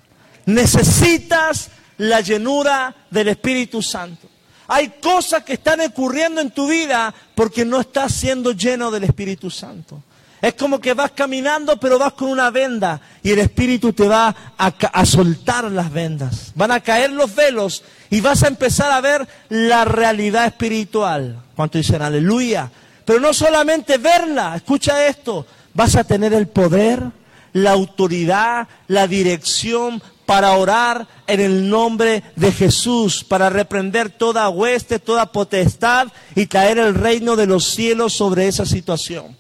[0.44, 4.29] Necesitas la llenura del Espíritu Santo.
[4.68, 9.50] Hay cosas que están ocurriendo en tu vida porque no estás siendo lleno del Espíritu
[9.50, 10.03] Santo.
[10.42, 14.35] Es como que vas caminando pero vas con una venda y el Espíritu te va
[14.59, 16.53] a, soltar las vendas.
[16.55, 21.42] Van a caer los velos y vas a empezar a ver la realidad espiritual.
[21.57, 22.70] ¿Cuánto dicen aleluya?
[23.07, 27.03] Pero no solamente verla, escucha esto, vas a tener el poder,
[27.55, 34.99] la autoridad, la dirección para orar en el nombre de Jesús, para reprender toda hueste,
[34.99, 39.37] toda potestad y traer el reino de los cielos sobre esa situación.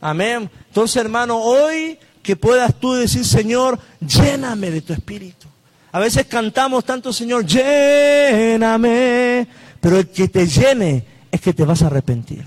[0.00, 0.50] Amén.
[0.68, 5.46] Entonces, hermano, hoy que puedas tú decir, Señor, lléname de tu espíritu.
[5.92, 9.46] A veces cantamos tanto, Señor, lléname,
[9.80, 12.44] pero el que te llene es que te vas a arrepentir.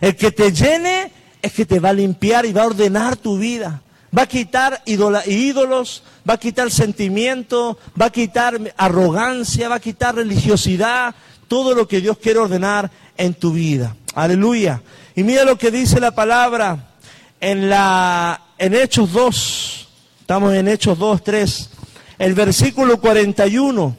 [0.00, 3.36] El que te llene es que te va a limpiar y va a ordenar tu
[3.36, 3.82] vida.
[4.16, 10.14] Va a quitar ídolos, va a quitar sentimiento, va a quitar arrogancia, va a quitar
[10.14, 11.14] religiosidad,
[11.46, 13.96] todo lo que Dios quiere ordenar en tu vida.
[14.14, 14.82] Aleluya.
[15.14, 16.94] Y mira lo que dice la palabra
[17.40, 19.88] en, la, en Hechos 2.
[20.20, 21.70] Estamos en Hechos 2, 3.
[22.18, 23.96] El versículo 41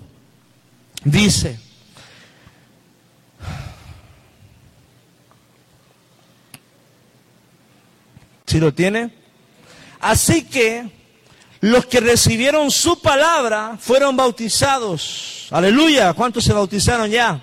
[1.04, 1.60] dice,
[8.46, 9.19] ¿si lo tiene?
[10.00, 10.90] Así que
[11.62, 15.48] los que recibieron su palabra fueron bautizados.
[15.52, 16.14] Aleluya.
[16.14, 17.42] ¿Cuántos se bautizaron ya?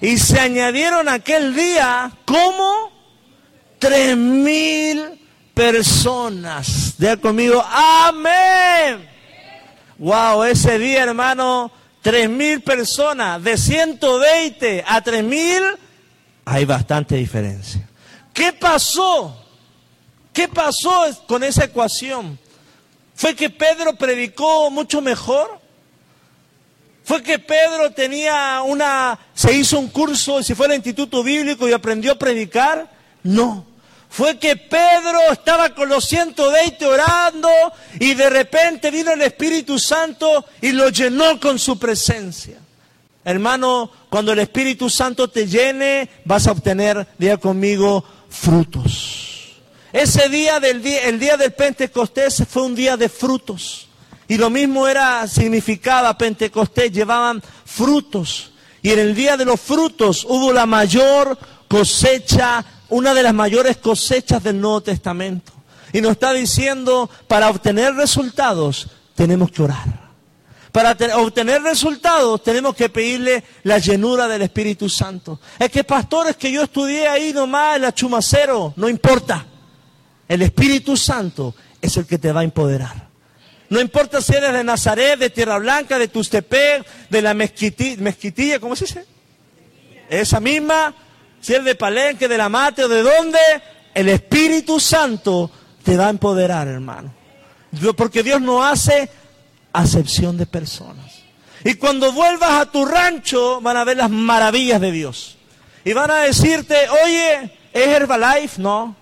[0.00, 2.92] Y se añadieron aquel día como
[3.78, 5.18] tres mil
[5.54, 6.94] personas.
[6.98, 9.08] Diga conmigo, amén.
[9.98, 15.62] Wow, ese día, hermano, tres mil personas, de 120 a tres mil,
[16.44, 17.88] hay bastante diferencia.
[18.34, 19.45] ¿Qué pasó?
[20.36, 22.38] ¿Qué pasó con esa ecuación?
[23.14, 25.58] ¿Fue que Pedro predicó mucho mejor?
[27.04, 31.72] ¿Fue que Pedro tenía una, se hizo un curso, si fue al instituto bíblico y
[31.72, 32.86] aprendió a predicar?
[33.22, 33.64] No.
[34.10, 37.48] Fue que Pedro estaba con los 120 orando
[37.98, 42.58] y de repente vino el Espíritu Santo y lo llenó con su presencia.
[43.24, 49.25] Hermano, cuando el Espíritu Santo te llene, vas a obtener, diga conmigo, frutos.
[49.96, 53.88] Ese día del día, el día del Pentecostés fue un día de frutos.
[54.28, 58.50] Y lo mismo era, significaba Pentecostés, llevaban frutos.
[58.82, 63.78] Y en el día de los frutos hubo la mayor cosecha, una de las mayores
[63.78, 65.52] cosechas del Nuevo Testamento.
[65.94, 70.10] Y nos está diciendo, para obtener resultados, tenemos que orar.
[70.72, 75.40] Para obtener resultados tenemos que pedirle la llenura del Espíritu Santo.
[75.58, 79.46] Es que pastores que yo estudié ahí nomás en la Chumacero, no importa.
[80.28, 83.06] El Espíritu Santo es el que te va a empoderar.
[83.68, 88.76] No importa si eres de Nazaret, de Tierra Blanca, de Tustepec, de la mezquitilla, ¿cómo
[88.76, 89.04] se dice?
[90.08, 90.94] Esa misma,
[91.40, 93.38] si eres de Palenque, de la Mate o de dónde,
[93.94, 95.50] el Espíritu Santo
[95.82, 97.12] te va a empoderar, hermano.
[97.96, 99.10] Porque Dios no hace
[99.72, 101.22] acepción de personas.
[101.64, 105.36] Y cuando vuelvas a tu rancho, van a ver las maravillas de Dios.
[105.84, 108.62] Y van a decirte, oye, ¿es Herbalife?
[108.62, 108.94] No.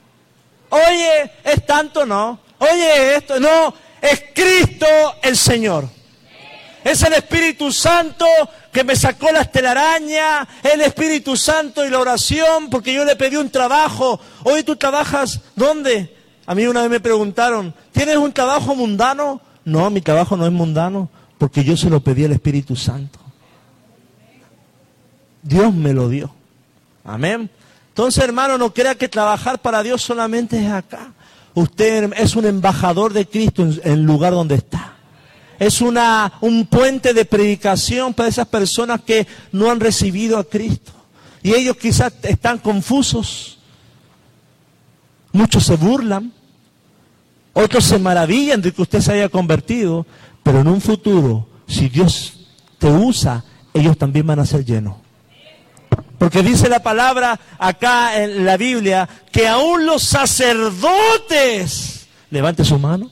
[0.75, 2.41] Oye, es tanto, no.
[2.59, 3.73] Oye, esto, no.
[4.01, 4.87] Es Cristo
[5.23, 5.89] el Señor.
[6.83, 8.27] Es el Espíritu Santo
[8.73, 13.37] que me sacó las telarañas, el Espíritu Santo y la oración, porque yo le pedí
[13.37, 14.21] un trabajo.
[14.43, 16.15] Hoy tú trabajas, ¿dónde?
[16.45, 19.41] A mí una vez me preguntaron, ¿tienes un trabajo mundano?
[19.65, 21.09] No, mi trabajo no es mundano,
[21.39, 23.21] porque yo se lo pedí al Espíritu Santo.
[25.41, 26.35] Dios me lo dio.
[27.05, 27.49] Amén.
[27.95, 31.13] Entonces, hermano, no crea que trabajar para Dios solamente es acá.
[31.55, 34.97] Usted es un embajador de Cristo en el lugar donde está.
[35.61, 40.91] Es una, un puente de predicación para esas personas que no han recibido a Cristo.
[41.41, 43.59] y ellos quizás están confusos.
[45.31, 46.33] Muchos se burlan,
[47.53, 50.05] otros se maravillan de que usted se haya convertido,
[50.43, 55.04] pero en un futuro, si Dios te usa, ellos también van a ser llenos.
[56.25, 60.47] Porque dice la palabra acá en la Biblia que aún los sacerdotes,
[62.31, 63.11] levante su mano,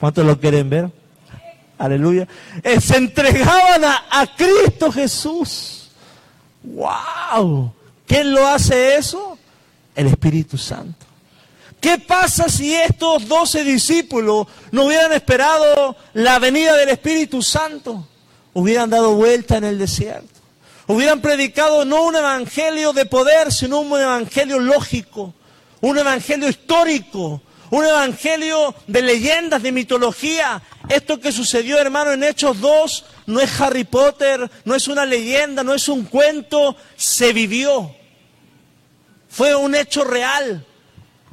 [0.00, 0.90] ¿cuántos lo quieren ver?
[1.76, 2.26] Aleluya.
[2.62, 5.90] Eh, se entregaban a, a Cristo Jesús.
[6.62, 7.74] ¡Wow!
[8.06, 9.36] ¿Quién lo hace eso?
[9.94, 11.04] El Espíritu Santo.
[11.78, 18.08] ¿Qué pasa si estos doce discípulos no hubieran esperado la venida del Espíritu Santo?
[18.54, 20.35] Hubieran dado vuelta en el desierto.
[20.86, 25.34] Hubieran predicado no un evangelio de poder, sino un evangelio lógico,
[25.80, 30.62] un evangelio histórico, un evangelio de leyendas, de mitología.
[30.88, 35.64] Esto que sucedió, hermano, en Hechos 2 no es Harry Potter, no es una leyenda,
[35.64, 37.94] no es un cuento, se vivió.
[39.28, 40.64] Fue un hecho real.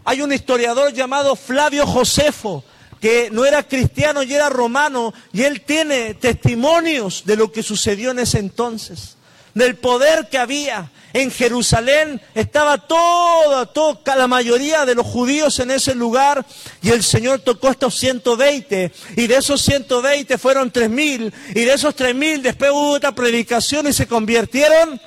[0.03, 2.63] Hay un historiador llamado Flavio Josefo,
[2.99, 8.11] que no era cristiano y era romano, y él tiene testimonios de lo que sucedió
[8.11, 9.17] en ese entonces,
[9.53, 10.89] del poder que había.
[11.13, 16.43] En Jerusalén estaba toda, toda, la mayoría de los judíos en ese lugar
[16.81, 21.95] y el Señor tocó estos 120 y de esos 120 fueron 3000 y de esos
[21.95, 24.99] 3000 después hubo otra predicación y se convirtieron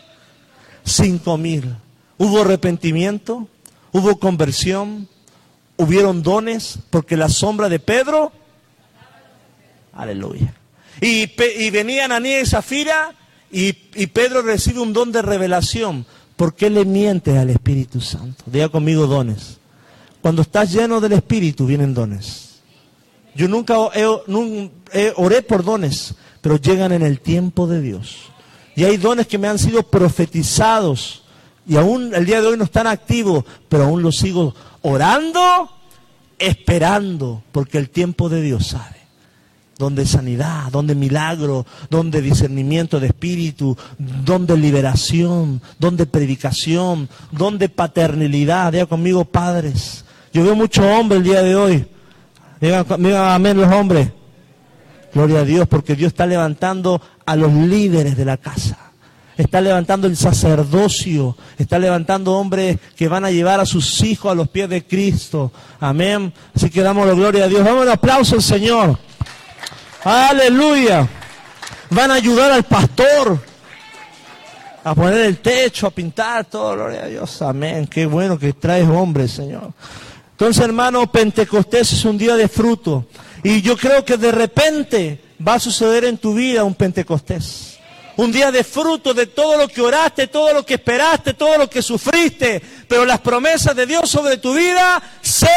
[0.84, 1.76] 5000.
[2.18, 3.48] Hubo arrepentimiento,
[3.92, 5.08] hubo conversión,
[5.76, 8.32] hubieron dones, porque la sombra de Pedro,
[9.92, 10.54] aleluya.
[11.00, 11.26] Y,
[11.70, 13.12] venían Anías y Zafira,
[13.50, 16.06] y, Pedro recibe un don de revelación.
[16.36, 18.44] ¿Por qué le miente al Espíritu Santo?
[18.46, 19.58] Diga conmigo dones.
[20.20, 22.60] Cuando estás lleno del Espíritu vienen dones.
[23.34, 28.16] Yo nunca oré por dones, pero llegan en el tiempo de Dios.
[28.74, 31.22] Y hay dones que me han sido profetizados
[31.68, 35.68] y aún el día de hoy no están activos, pero aún los sigo orando,
[36.38, 38.95] esperando, porque el tiempo de Dios sabe.
[39.78, 48.72] Donde sanidad, donde milagro, donde discernimiento de espíritu, donde liberación, donde predicación, donde paternidad.
[48.72, 50.04] Diga conmigo, padres.
[50.32, 51.86] Yo veo muchos hombres el día de hoy.
[52.60, 54.10] Digan, amén los hombres.
[55.12, 58.86] Gloria a Dios, porque Dios está levantando a los líderes de la casa
[59.36, 64.34] está levantando el sacerdocio, está levantando hombres que van a llevar a sus hijos a
[64.34, 65.52] los pies de Cristo.
[65.78, 66.32] Amén.
[66.54, 67.64] Así que damos la gloria a Dios.
[67.64, 68.98] Damos un aplauso al Señor.
[70.04, 71.08] Aleluya.
[71.90, 73.38] Van a ayudar al pastor
[74.84, 77.42] a poner el techo, a pintar, todo, gloria a Dios.
[77.42, 77.86] Amén.
[77.86, 79.72] Qué bueno que traes hombres, Señor.
[80.30, 83.06] Entonces, hermano, Pentecostés es un día de fruto.
[83.42, 87.76] Y yo creo que de repente va a suceder en tu vida un Pentecostés
[88.16, 91.68] un día de fruto de todo lo que oraste, todo lo que esperaste, todo lo
[91.68, 95.48] que sufriste, pero las promesas de Dios sobre tu vida se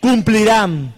[0.00, 0.94] cumplirán.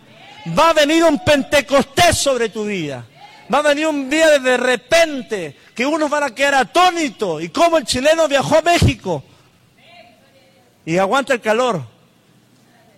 [0.47, 3.05] Va a venir un Pentecostés sobre tu vida.
[3.53, 7.43] Va a venir un día de, repente que unos van a quedar atónitos.
[7.43, 9.23] Y como el chileno viajó a México
[10.85, 11.83] y aguanta el calor.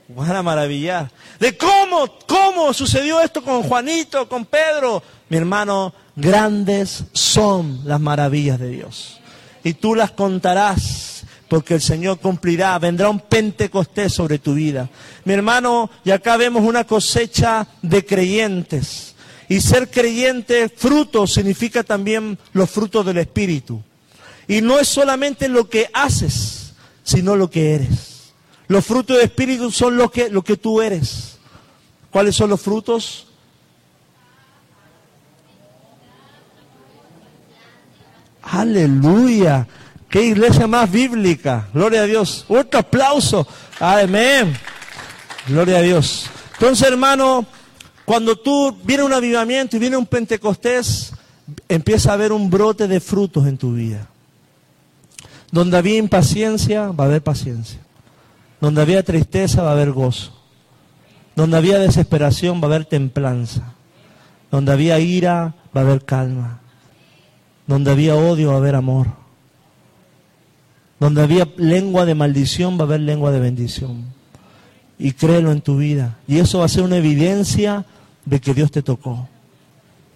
[0.08, 1.10] Van a maravillar.
[1.38, 5.02] De cómo, cómo sucedió esto con Juanito, con Pedro.
[5.28, 9.20] Mi hermano, Grandes son las maravillas de Dios.
[9.62, 12.78] Y tú las contarás porque el Señor cumplirá.
[12.78, 14.88] Vendrá un Pentecostés sobre tu vida.
[15.28, 19.14] Mi hermano, y acá vemos una cosecha de creyentes.
[19.46, 23.82] Y ser creyente, fruto, significa también los frutos del Espíritu.
[24.46, 26.72] Y no es solamente lo que haces,
[27.04, 28.32] sino lo que eres.
[28.68, 31.36] Los frutos del Espíritu son lo que, lo que tú eres.
[32.08, 33.26] ¿Cuáles son los frutos?
[38.40, 39.68] Aleluya.
[40.08, 41.68] Qué iglesia más bíblica.
[41.74, 42.46] Gloria a Dios.
[42.48, 43.46] Otro aplauso.
[43.78, 44.56] Amén.
[45.48, 46.26] Gloria a Dios.
[46.54, 47.46] Entonces, hermano,
[48.04, 51.12] cuando tú viene un avivamiento y viene un Pentecostés,
[51.68, 54.08] empieza a haber un brote de frutos en tu vida.
[55.50, 57.80] Donde había impaciencia, va a haber paciencia.
[58.60, 60.32] Donde había tristeza, va a haber gozo.
[61.34, 63.72] Donde había desesperación, va a haber templanza.
[64.50, 66.60] Donde había ira, va a haber calma.
[67.66, 69.06] Donde había odio va a haber amor.
[71.00, 74.17] Donde había lengua de maldición va a haber lengua de bendición.
[74.98, 76.16] Y créelo en tu vida.
[76.26, 77.84] Y eso va a ser una evidencia
[78.24, 79.28] de que Dios te tocó.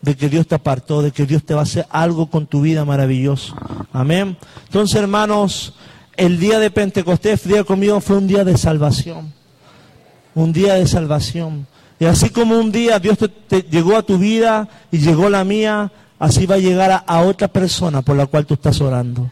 [0.00, 1.02] De que Dios te apartó.
[1.02, 3.54] De que Dios te va a hacer algo con tu vida maravilloso.
[3.92, 4.36] Amén.
[4.66, 5.74] Entonces, hermanos,
[6.16, 9.32] el día de Pentecostés, día conmigo, fue un día de salvación.
[10.34, 11.66] Un día de salvación.
[12.02, 13.16] Y así como un día Dios
[13.46, 17.46] te, llegó a tu vida y llegó la mía, así va a llegar a, otra
[17.46, 19.30] persona por la cual tú estás orando.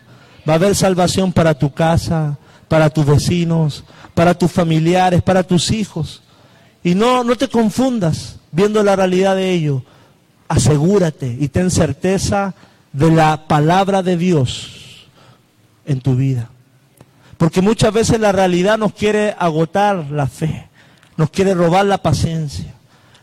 [0.49, 2.39] Va a haber salvación para tu casa,
[2.69, 3.83] para tus vecinos,
[4.15, 6.23] para tus familiares, para tus hijos.
[6.83, 9.83] Y no, no te confundas viendo la realidad de ello.
[10.49, 12.55] Asegúrate y ten certeza
[12.93, 15.07] de la palabra de Dios
[15.87, 16.51] en tu vida.
[17.37, 20.69] Porque muchas veces la realidad nos quiere agotar la fe,
[21.17, 22.75] nos quiere robar la paciencia,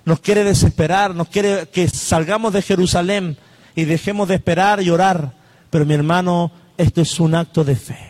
[0.06, 3.38] nos quiere desesperar, nos quiere que salgamos de Jerusalén
[3.76, 5.34] y dejemos de esperar y orar.
[5.70, 8.07] Pero mi hermano, esto es un acto de fe.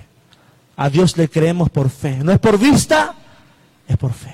[0.77, 2.17] A Dios le creemos por fe.
[2.23, 3.15] No es por vista,
[3.87, 4.33] es por fe.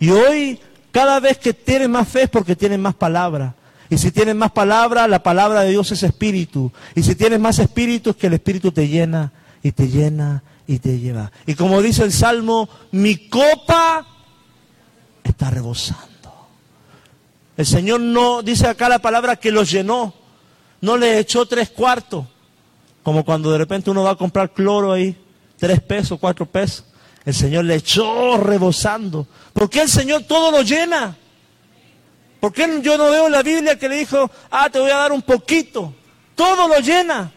[0.00, 0.58] Y hoy,
[0.90, 3.54] cada vez que tienes más fe es porque tienes más palabra.
[3.90, 6.72] Y si tienes más palabra, la palabra de Dios es espíritu.
[6.94, 10.78] Y si tienes más espíritu, es que el espíritu te llena y te llena y
[10.78, 11.30] te lleva.
[11.46, 14.06] Y como dice el Salmo, mi copa
[15.22, 16.08] está rebosando.
[17.56, 20.14] El Señor no, dice acá la palabra que lo llenó
[20.82, 22.26] no le echó tres cuartos,
[23.02, 25.16] como cuando de repente uno va a comprar cloro ahí,
[25.62, 26.84] tres pesos, cuatro pesos.
[27.24, 29.28] El Señor le echó rebosando.
[29.52, 31.16] ¿Por qué el Señor todo lo llena?
[32.40, 34.96] ¿Por qué yo no veo en la Biblia que le dijo, ah, te voy a
[34.96, 35.94] dar un poquito?
[36.34, 37.30] Todo lo llena.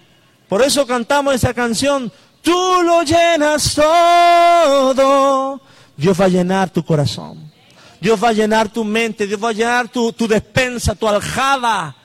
[0.50, 2.12] Por eso cantamos esa canción,
[2.42, 5.62] tú lo llenas todo.
[5.96, 7.52] Dios va a llenar tu corazón.
[8.02, 9.28] Dios va a llenar tu mente.
[9.28, 11.96] Dios va a llenar tu, tu despensa, tu aljada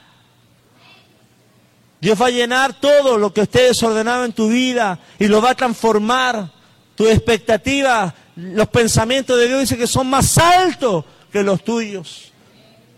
[2.01, 5.51] Dios va a llenar todo lo que esté desordenado en tu vida y lo va
[5.51, 6.51] a transformar.
[6.95, 12.31] Tu expectativa, los pensamientos de Dios dice que son más altos que los tuyos.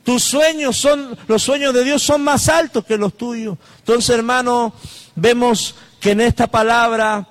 [0.05, 3.57] Tus sueños son, los sueños de Dios son más altos que los tuyos.
[3.79, 4.73] Entonces, hermano,
[5.15, 7.27] vemos que en esta palabra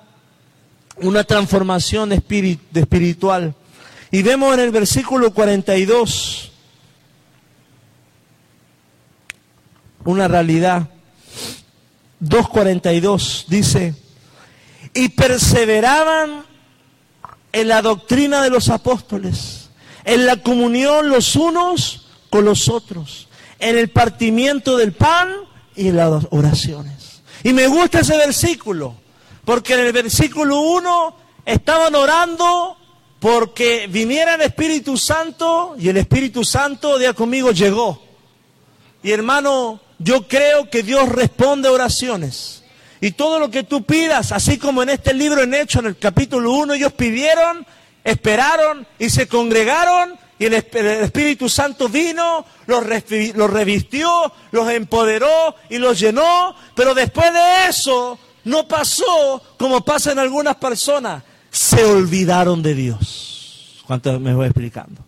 [0.97, 3.55] una transformación espiritual.
[4.11, 6.51] Y vemos en el versículo 42
[10.05, 10.92] una realidad.
[12.23, 13.93] 2.42 dice,
[14.93, 16.45] y perseveraban
[17.51, 19.69] en la doctrina de los apóstoles,
[20.05, 23.27] en la comunión los unos con los otros,
[23.59, 25.29] en el partimiento del pan
[25.75, 27.21] y en las oraciones.
[27.43, 28.95] Y me gusta ese versículo,
[29.45, 31.15] porque en el versículo 1
[31.45, 32.77] estaban orando
[33.19, 38.01] porque viniera el Espíritu Santo y el Espíritu Santo, día conmigo, llegó.
[39.01, 42.63] Y hermano, yo creo que Dios responde oraciones.
[43.01, 45.97] Y todo lo que tú pidas, así como en este libro en Hecho, en el
[45.97, 47.65] capítulo 1, ellos pidieron,
[48.03, 52.83] esperaron y se congregaron y el, Espíritu Santo vino, los,
[53.35, 56.55] los revistió, los empoderó y los llenó.
[56.75, 61.23] Pero después de eso no pasó como pasa en algunas personas.
[61.49, 63.83] Se olvidaron de Dios.
[63.85, 65.05] ¿Cuánto me voy explicando?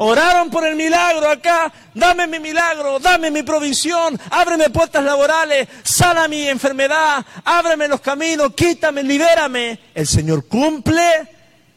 [0.00, 6.28] Oraron por el milagro acá, dame mi milagro, dame mi provisión, ábreme puertas laborales, sana
[6.28, 9.76] mi enfermedad, ábreme los caminos, quítame, libérame.
[9.92, 11.02] El Señor cumple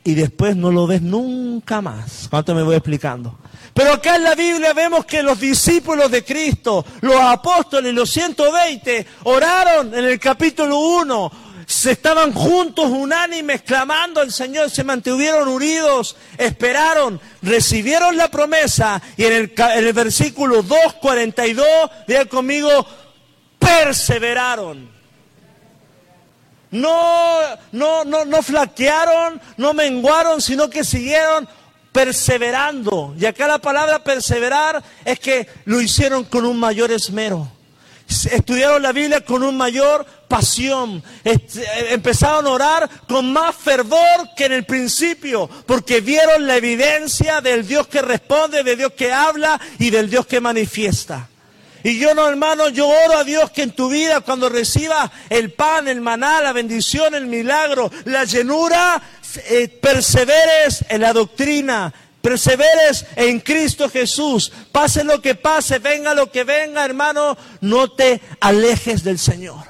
[0.03, 2.28] y después no lo ves nunca más.
[2.30, 3.39] ¿Cuánto me voy explicando?
[3.74, 9.05] Pero acá en la Biblia vemos que los discípulos de Cristo, los apóstoles, los 120,
[9.24, 11.32] oraron en el capítulo 1,
[11.72, 19.24] se estaban juntos, unánimes, clamando al Señor, se mantuvieron unidos, esperaron, recibieron la promesa y
[19.24, 21.65] en el, en el versículo 2.42,
[22.07, 22.86] diga conmigo,
[23.57, 24.91] perseveraron.
[26.72, 27.39] No,
[27.72, 31.47] no, no, no flaquearon, no menguaron, sino que siguieron
[31.93, 33.15] perseverando.
[33.17, 37.49] Y acá la palabra perseverar es que lo hicieron con un mayor esmero
[38.32, 44.53] estudiaron la Biblia con un mayor pasión, empezaron a orar con más fervor que en
[44.53, 49.89] el principio, porque vieron la evidencia del Dios que responde, de Dios que habla y
[49.89, 51.28] del Dios que manifiesta.
[51.84, 55.51] Y yo no, hermano, yo oro a Dios que en tu vida, cuando recibas el
[55.51, 59.01] pan, el maná, la bendición, el milagro, la llenura,
[59.49, 61.91] eh, perseveres en la doctrina,
[62.22, 64.51] Perseveres en Cristo Jesús.
[64.72, 69.65] Pase lo que pase, venga lo que venga, hermano, no te alejes del Señor.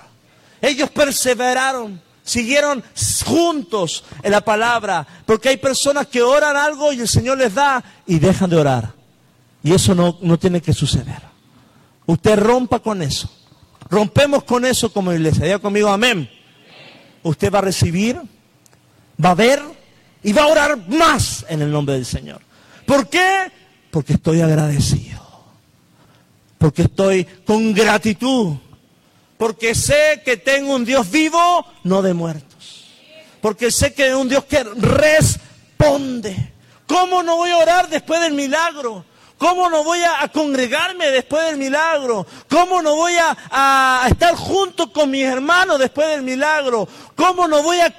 [0.62, 2.84] Ellos perseveraron, siguieron
[3.26, 7.84] juntos en la palabra, porque hay personas que oran algo y el Señor les da
[8.06, 8.94] y dejan de orar.
[9.64, 11.22] Y eso no, no tiene que suceder.
[12.06, 13.30] Usted rompa con eso.
[13.90, 15.46] Rompemos con eso como iglesia.
[15.46, 16.30] Diga conmigo, amén.
[17.24, 18.20] Usted va a recibir,
[19.24, 19.62] va a ver
[20.24, 22.42] y va a orar más en el nombre del Señor.
[22.86, 23.52] ¿Por qué?
[23.90, 25.20] Porque estoy agradecido.
[26.58, 28.56] Porque estoy con gratitud.
[29.38, 32.86] Porque sé que tengo un Dios vivo, no de muertos.
[33.42, 36.54] Porque sé que es un Dios que responde.
[36.86, 39.06] ¿Cómo no voy a orar después del milagro?
[39.42, 42.28] ¿Cómo no voy a, congregarme después del milagro?
[42.48, 46.88] ¿Cómo no voy a, estar junto con mis hermanos después del milagro?
[47.16, 47.92] ¿Cómo no voy a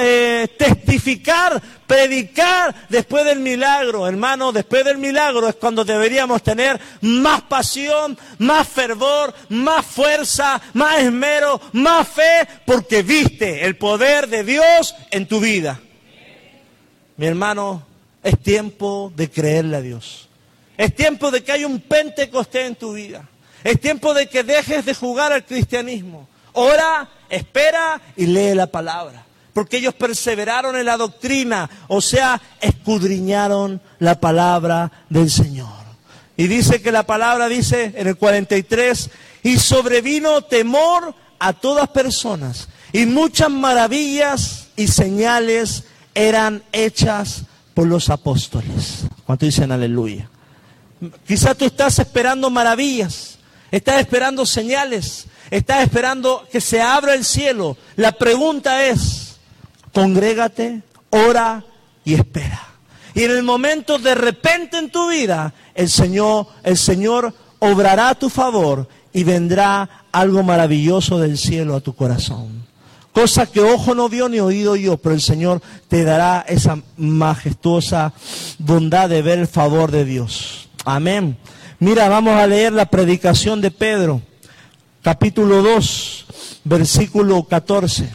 [0.00, 4.08] eh, testificar, predicar después del milagro?
[4.08, 11.00] Hermano, después del milagro es cuando deberíamos tener más pasión, más fervor, más fuerza, más
[11.00, 15.78] esmero, más fe, porque viste el poder de Dios en tu vida.
[17.18, 17.82] Mi hermano,
[18.22, 20.27] es tiempo de creerle a Dios.
[20.78, 23.28] Es tiempo de que haya un Pentecostés en tu vida.
[23.64, 26.28] Es tiempo de que dejes de jugar al cristianismo.
[26.52, 29.26] Ora, espera y lee la palabra.
[29.52, 35.68] Porque ellos perseveraron en la doctrina, o sea, escudriñaron la palabra del Señor.
[36.36, 39.10] Y dice que la palabra dice en el 43,
[39.42, 47.42] y sobrevino temor a todas personas, y muchas maravillas y señales eran hechas
[47.74, 49.06] por los apóstoles.
[49.26, 50.30] ¿Cuánto dicen aleluya?
[51.26, 53.38] Quizás tú estás esperando maravillas,
[53.70, 57.76] estás esperando señales, estás esperando que se abra el cielo.
[57.96, 59.36] La pregunta es,
[59.92, 61.64] congrégate, ora
[62.04, 62.68] y espera.
[63.14, 68.14] Y en el momento de repente en tu vida, el Señor, el Señor obrará a
[68.14, 72.66] tu favor y vendrá algo maravilloso del cielo a tu corazón.
[73.12, 78.12] Cosa que ojo no vio ni oído yo, pero el Señor te dará esa majestuosa
[78.58, 80.67] bondad de ver el favor de Dios.
[80.90, 81.36] Amén.
[81.80, 84.22] Mira, vamos a leer la predicación de Pedro,
[85.02, 88.08] capítulo 2, versículo 14.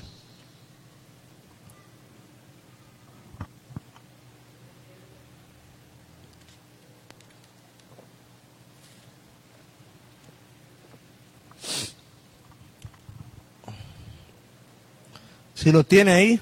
[15.54, 16.40] Si lo tiene ahí,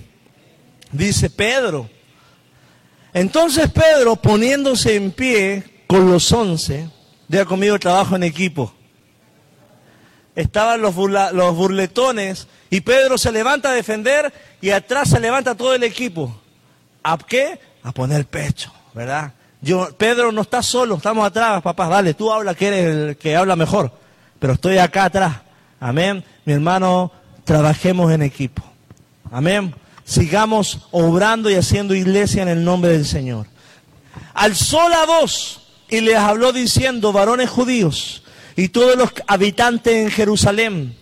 [0.94, 1.90] dice Pedro.
[3.14, 6.88] Entonces Pedro, poniéndose en pie, con los once,
[7.28, 8.74] diga conmigo trabajo en equipo.
[10.34, 14.32] Estaban los, burletones y Pedro se levanta a defender
[14.62, 16.34] y atrás se levanta todo el equipo.
[17.04, 17.60] ¿A qué?
[17.84, 19.34] A poner pecho, ¿verdad?
[19.98, 23.58] Pedro no está solo, estamos atrás, papá, dale, tú habla que eres el que habla
[23.58, 23.92] mejor,
[24.40, 25.42] pero estoy acá atrás.
[25.82, 26.24] Amén.
[26.46, 27.12] Mi hermano,
[27.44, 28.64] trabajemos en equipo.
[29.30, 29.76] Amén.
[30.06, 33.48] Sigamos obrando y haciendo iglesia en el nombre del Señor.
[34.34, 35.61] Alzó la voz
[35.92, 38.24] y les habló diciendo, varones judíos
[38.56, 40.96] y todos los habitantes en Jerusalén,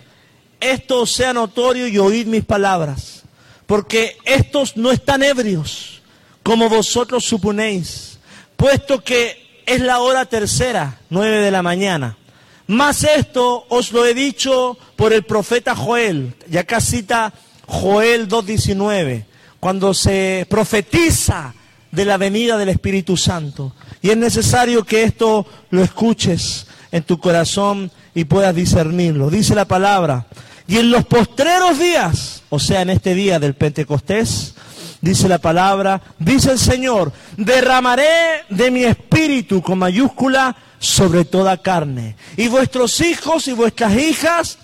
[0.59, 3.23] esto sea notorio y oíd mis palabras,
[3.67, 6.01] porque estos no están ebrios,
[6.43, 8.19] como vosotros suponéis,
[8.57, 12.17] puesto que es la hora tercera, nueve de la mañana.
[12.65, 17.31] Más esto os lo he dicho por el profeta Joel, y acá cita
[17.67, 19.25] Joel 2.19,
[19.59, 21.53] cuando se profetiza
[21.91, 23.73] de la venida del Espíritu Santo.
[24.01, 29.29] Y es necesario que esto lo escuches en tu corazón y puedas discernirlo.
[29.29, 30.25] Dice la palabra.
[30.67, 34.53] Y en los postreros días, o sea, en este día del Pentecostés,
[35.01, 42.15] dice la palabra, dice el Señor, derramaré de mi espíritu con mayúscula sobre toda carne.
[42.37, 44.57] Y vuestros hijos y vuestras hijas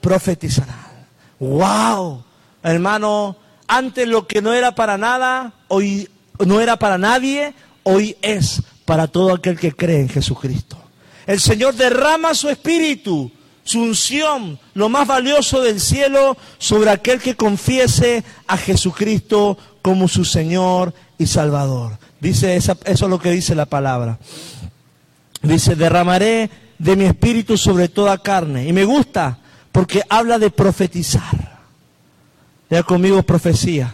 [0.00, 0.76] profetizarán.
[1.38, 2.24] ¡Wow!
[2.62, 3.36] Hermano,
[3.66, 6.08] antes lo que no era para nada, hoy
[6.44, 10.78] no era para nadie, hoy es para todo aquel que cree en Jesucristo.
[11.26, 13.30] El Señor derrama su espíritu,
[13.62, 20.24] su unción, lo más valioso del cielo, sobre aquel que confiese a Jesucristo como su
[20.24, 21.98] Señor y Salvador.
[22.18, 24.18] Dice eso es lo que dice la palabra.
[25.42, 28.66] Dice, derramaré de mi espíritu sobre toda carne.
[28.66, 29.36] Y me gusta
[29.70, 31.58] porque habla de profetizar.
[32.70, 33.92] Ya conmigo profecía.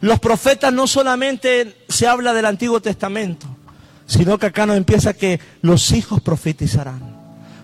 [0.00, 3.53] Los profetas no solamente se habla del Antiguo Testamento,
[4.06, 7.14] sino que acá nos empieza que los hijos profetizarán.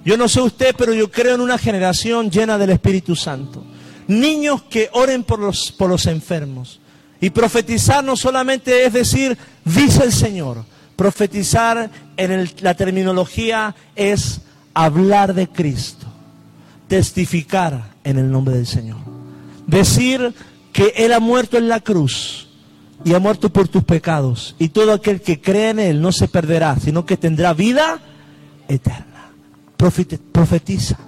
[0.05, 3.65] Yo no sé usted, pero yo creo en una generación llena del Espíritu Santo.
[4.09, 6.81] Niños que oren por los, por los enfermos.
[7.21, 10.65] Y profetizar no solamente es decir, dice el Señor.
[10.97, 14.41] Profetizar en la terminología es
[14.73, 16.07] hablar de Cristo.
[16.89, 18.99] Testificar en el nombre del Señor.
[19.67, 20.35] Decir
[20.73, 22.50] que Él ha muerto en la cruz
[23.05, 24.55] y ha muerto por tus pecados.
[24.59, 28.01] Y todo aquel que cree en Él no se perderá, sino que tendrá vida
[28.69, 29.31] eterna.
[29.77, 30.99] Profetiza.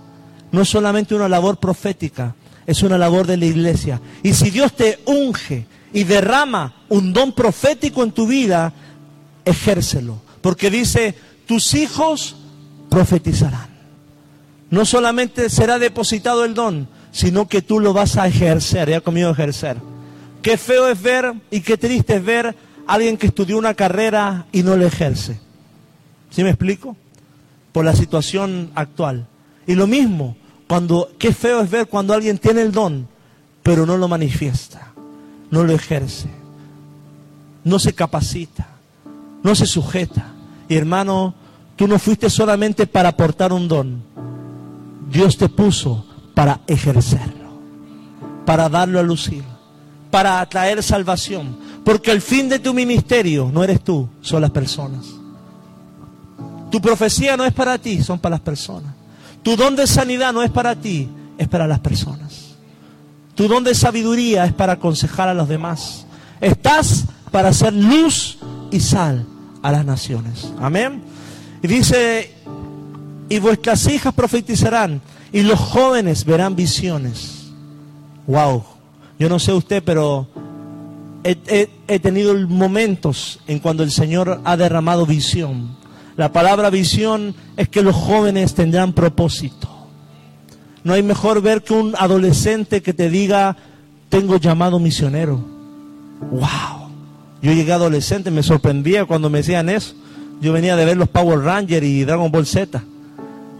[0.50, 2.34] No es solamente una labor profética,
[2.66, 4.00] es una labor de la iglesia.
[4.22, 8.72] Y si Dios te unge y derrama un don profético en tu vida,
[9.44, 10.20] ejércelo.
[10.40, 11.14] Porque dice,
[11.46, 12.36] tus hijos
[12.88, 13.70] profetizarán.
[14.70, 18.88] No solamente será depositado el don, sino que tú lo vas a ejercer.
[18.88, 19.91] Ya conmigo ejercer.
[20.42, 24.46] Qué feo es ver y qué triste es ver a alguien que estudió una carrera
[24.50, 25.40] y no la ejerce.
[26.30, 26.96] ¿Sí me explico?
[27.70, 29.28] Por la situación actual.
[29.66, 30.36] Y lo mismo,
[30.66, 33.06] cuando, qué feo es ver cuando alguien tiene el don,
[33.62, 34.92] pero no lo manifiesta,
[35.50, 36.28] no lo ejerce,
[37.62, 38.66] no se capacita,
[39.42, 40.32] no se sujeta.
[40.68, 41.34] Y hermano,
[41.76, 44.02] tú no fuiste solamente para aportar un don,
[45.10, 47.52] Dios te puso para ejercerlo,
[48.44, 49.44] para darlo a lucir,
[50.12, 51.56] para atraer salvación.
[51.82, 55.06] Porque el fin de tu ministerio no eres tú, son las personas.
[56.70, 58.94] Tu profecía no es para ti, son para las personas.
[59.42, 61.08] Tu don de sanidad no es para ti,
[61.38, 62.56] es para las personas.
[63.34, 66.04] Tu don de sabiduría es para aconsejar a los demás.
[66.42, 68.38] Estás para hacer luz
[68.70, 69.24] y sal
[69.62, 70.52] a las naciones.
[70.60, 71.02] Amén.
[71.62, 72.34] Y dice,
[73.30, 75.00] y vuestras hijas profetizarán
[75.32, 77.46] y los jóvenes verán visiones.
[78.26, 78.71] Wow.
[79.22, 80.26] Yo no sé usted, pero
[81.22, 85.76] he, tenido momentos en cuando el Señor ha derramado visión.
[86.16, 89.68] La palabra visión es que los jóvenes tendrán propósito.
[90.82, 93.56] No hay mejor ver que un adolescente que te diga,
[94.08, 95.40] tengo llamado misionero.
[96.32, 96.90] ¡Wow!
[97.42, 99.94] Yo llegué adolescente, me sorprendía cuando me decían eso.
[100.40, 102.82] Yo venía de ver los Power Rangers y Dragon Ball Z.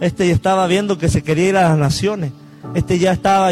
[0.01, 2.33] Este ya estaba viendo que se quería ir a las naciones.
[2.75, 3.51] Este ya estaba,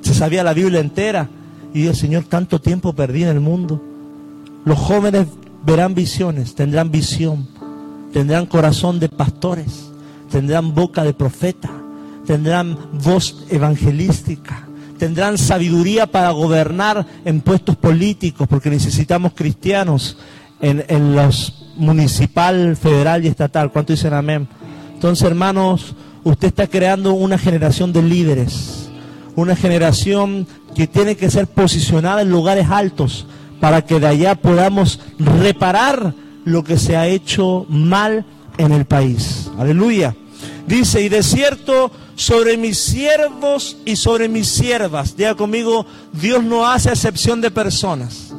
[0.00, 1.28] se sabía la Biblia entera.
[1.72, 3.80] Y yo, Señor, tanto tiempo perdí en el mundo.
[4.64, 5.26] Los jóvenes
[5.64, 7.46] verán visiones, tendrán visión,
[8.12, 9.90] tendrán corazón de pastores,
[10.30, 11.70] tendrán boca de profeta,
[12.26, 14.68] tendrán voz evangelística,
[14.98, 20.18] tendrán sabiduría para gobernar en puestos políticos, porque necesitamos cristianos
[20.60, 23.72] en, en los municipal, federal y estatal.
[23.72, 24.46] ¿Cuánto dicen amén?
[24.94, 25.94] Entonces, hermanos,
[26.24, 28.79] usted está creando una generación de líderes,
[29.36, 33.26] una generación que tiene que ser posicionada en lugares altos
[33.60, 36.14] para que de allá podamos reparar
[36.44, 38.24] lo que se ha hecho mal
[38.58, 39.50] en el país.
[39.58, 40.14] Aleluya.
[40.66, 46.66] Dice, y de cierto, sobre mis siervos y sobre mis siervas, diga conmigo, Dios no
[46.66, 48.29] hace excepción de personas.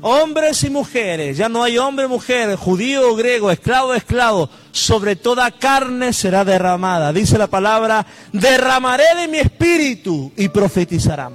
[0.00, 5.50] Hombres y mujeres, ya no hay hombre, mujer, judío o griego, esclavo esclavo, sobre toda
[5.50, 7.12] carne será derramada.
[7.12, 11.32] Dice la palabra, derramaré de mi espíritu y profetizarán.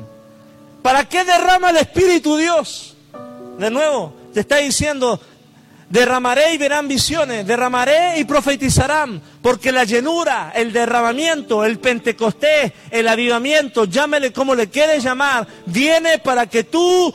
[0.82, 2.96] ¿Para qué derrama el espíritu Dios?
[3.60, 5.20] De nuevo, te está diciendo,
[5.90, 13.10] derramaré y verán visiones, derramaré y profetizarán, porque la llenura, el derramamiento, el pentecostés, el
[13.10, 17.14] avivamiento, llámele como le quieres llamar, viene para que tú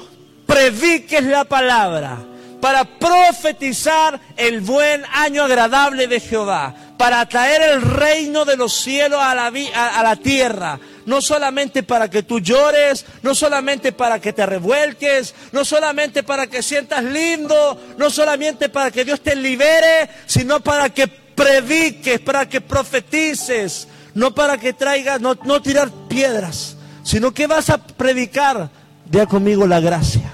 [0.49, 2.17] prediques la palabra,
[2.59, 9.21] para profetizar el buen año agradable de Jehová, para traer el reino de los cielos
[9.23, 14.33] a la, a, la tierra, no solamente para que tú llores, no solamente para que
[14.33, 20.09] te revuelques, no solamente para que sientas lindo, no solamente para que Dios te libere,
[20.27, 26.77] sino para que prediques, para que profetices, no para que traigas, no, no tirar piedras,
[27.05, 28.71] sino que vas a predicar,
[29.05, 30.28] vea conmigo la gracia.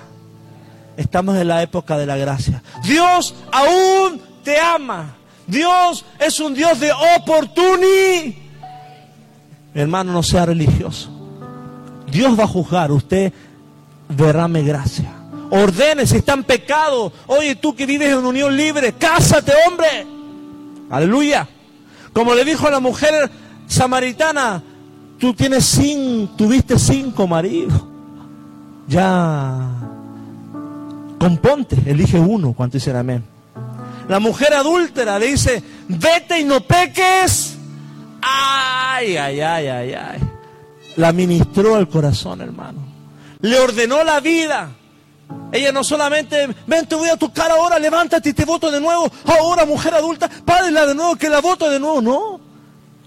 [0.96, 2.62] Estamos en la época de la gracia.
[2.84, 5.16] Dios aún te ama.
[5.46, 8.34] Dios es un Dios de oportunidad.
[9.74, 11.10] Hermano, no sea religioso.
[12.10, 12.92] Dios va a juzgar.
[12.92, 13.32] Usted
[14.08, 15.12] derrame gracia.
[15.50, 17.12] Ordene si está en pecado.
[17.26, 20.06] Oye, tú que vives en unión libre, cásate, hombre.
[20.90, 21.48] Aleluya.
[22.12, 23.30] Como le dijo a la mujer
[23.66, 24.62] samaritana,
[25.18, 27.82] tú tienes cinco, tuviste cinco maridos.
[28.86, 29.70] Ya
[31.24, 32.52] Componte, elige uno.
[32.52, 33.24] ¿Cuánto dicen amén?
[34.10, 37.56] La mujer adúltera le dice, vete y no peques.
[38.20, 40.20] Ay, ay, ay, ay, ay.
[40.96, 42.80] La ministró al corazón, hermano.
[43.40, 44.68] Le ordenó la vida.
[45.50, 49.10] Ella no solamente, ven, te voy a tocar ahora, levántate y te voto de nuevo.
[49.24, 52.02] Ahora, mujer adulta, párela de nuevo, que la voto de nuevo.
[52.02, 52.40] No.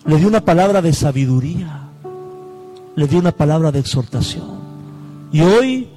[0.05, 1.83] Le dio una palabra de sabiduría.
[2.95, 4.57] Le dio una palabra de exhortación.
[5.31, 5.96] Y hoy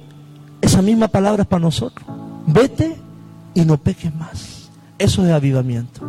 [0.71, 2.07] esa misma palabra es para nosotros.
[2.47, 2.95] Vete
[3.53, 4.69] y no peques más.
[4.97, 6.01] Eso es avivamiento.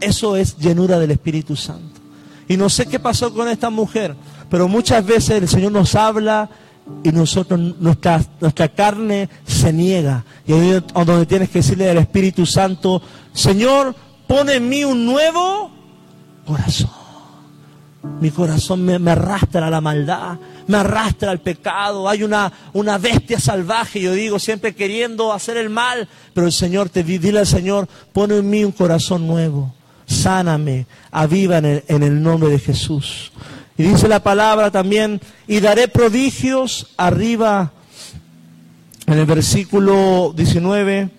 [0.00, 2.00] Eso es llenura del Espíritu Santo.
[2.46, 4.14] Y no sé qué pasó con esta mujer,
[4.48, 6.48] pero muchas veces el Señor nos habla
[7.02, 10.24] y nosotros, nuestra, nuestra carne se niega.
[10.46, 13.02] Y ahí es donde tienes que decirle al Espíritu Santo,
[13.32, 13.96] Señor,
[14.28, 15.72] pone en mí un nuevo
[16.46, 17.03] corazón.
[18.20, 23.40] Mi corazón me, arrastra a la maldad, me arrastra al pecado, hay una, una bestia
[23.40, 27.88] salvaje, yo digo, siempre queriendo hacer el mal, pero el Señor te dile al Señor,
[28.12, 29.74] pone en mí un corazón nuevo,
[30.06, 33.32] sáname, aviva en el, en el nombre de Jesús.
[33.76, 37.72] Y dice la palabra también, y daré prodigios arriba,
[39.06, 41.10] en el versículo 19,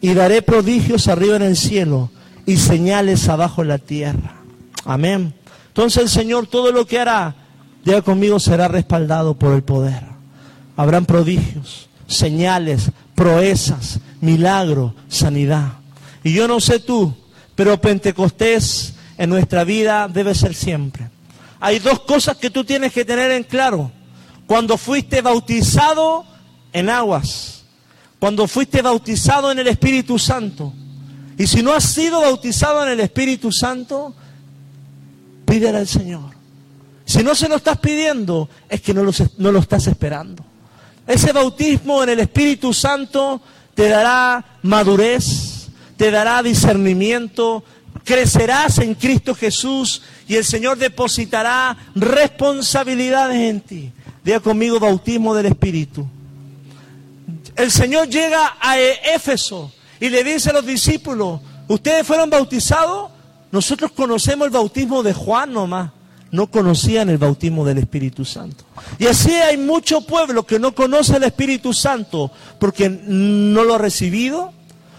[0.00, 2.10] y daré prodigios arriba en el cielo,
[2.46, 4.36] y señales abajo en la tierra.
[4.84, 5.34] Amén.
[5.72, 7.34] Entonces el Señor todo lo que hará,
[7.82, 10.02] diga conmigo, será respaldado por el poder.
[10.76, 15.72] Habrán prodigios, señales, proezas, milagro, sanidad.
[16.22, 17.14] Y yo no sé tú,
[17.54, 21.08] pero Pentecostés en nuestra vida debe ser siempre.
[21.58, 23.90] Hay dos cosas que tú tienes que tener en claro.
[24.46, 26.26] Cuando fuiste bautizado
[26.74, 27.64] en aguas,
[28.18, 30.74] cuando fuiste bautizado en el Espíritu Santo,
[31.38, 34.14] y si no has sido bautizado en el Espíritu Santo,
[35.52, 36.30] pídele al Señor.
[37.04, 40.42] Si no se lo estás pidiendo, es que no lo, estás esperando.
[41.06, 43.42] Ese bautismo en el Espíritu Santo
[43.74, 47.62] te dará madurez, te dará discernimiento,
[48.02, 53.92] crecerás en Cristo Jesús y el Señor depositará responsabilidades en ti.
[54.24, 56.08] Diga conmigo bautismo del Espíritu.
[57.56, 63.11] El Señor llega a Éfeso y le dice a los discípulos, ¿ustedes fueron bautizados?
[63.52, 65.90] Nosotros conocemos el bautismo de Juan nomás
[66.32, 68.64] no conocían el bautismo del Espíritu Santo.
[68.98, 73.78] Y así hay mucho pueblo que no conoce el Espíritu Santo porque no lo ha
[73.78, 74.50] recibido,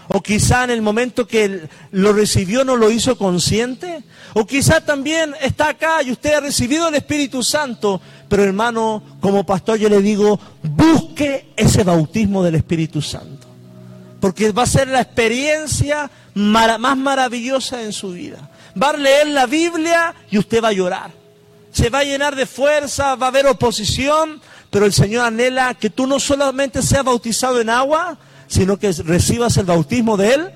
[0.08, 5.34] o quizá en el momento que lo recibió no lo hizo consciente, o quizá también
[5.40, 10.00] está acá y usted ha recibido el Espíritu Santo, pero hermano, como pastor yo le
[10.02, 13.33] digo, busque ese bautismo del Espíritu Santo,
[14.24, 18.48] porque va a ser la experiencia más maravillosa en su vida.
[18.82, 21.24] Va a leer la Biblia y usted va a llorar
[21.74, 25.90] se va a llenar de fuerza, va a haber oposición, pero el Señor anhela que
[25.90, 28.16] tú no solamente seas bautizado en agua,
[28.46, 30.52] sino que recibas el bautismo del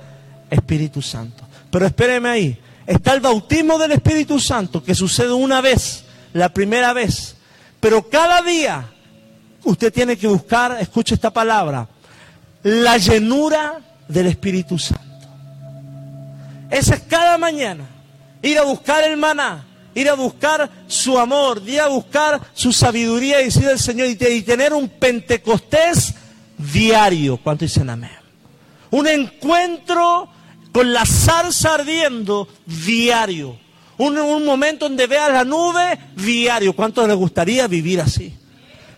[0.49, 1.43] Espíritu Santo.
[1.73, 6.05] Pero espéreme ahí, está el bautismo del Espíritu Santo que sucede una vez,
[6.35, 7.35] la primera vez,
[7.81, 8.89] pero cada día
[9.65, 11.89] usted tiene que buscar, escuche esta palabra,
[12.69, 15.05] la llenura del Espíritu Santo.
[16.71, 17.85] Esa es cada mañana,
[18.43, 19.65] ir a buscar el maná,
[19.95, 24.43] ir a buscar su amor, ir a buscar su sabiduría y decir al Señor y,
[24.43, 26.15] tener un Pentecostés
[26.59, 27.39] diario.
[27.39, 28.11] ¿Cuánto dicen amén?
[28.91, 30.29] Un encuentro
[30.71, 33.59] con la zarza ardiendo diario.
[33.97, 36.75] Un, un momento donde veas la nube diario.
[36.75, 38.35] ¿Cuánto les gustaría vivir así?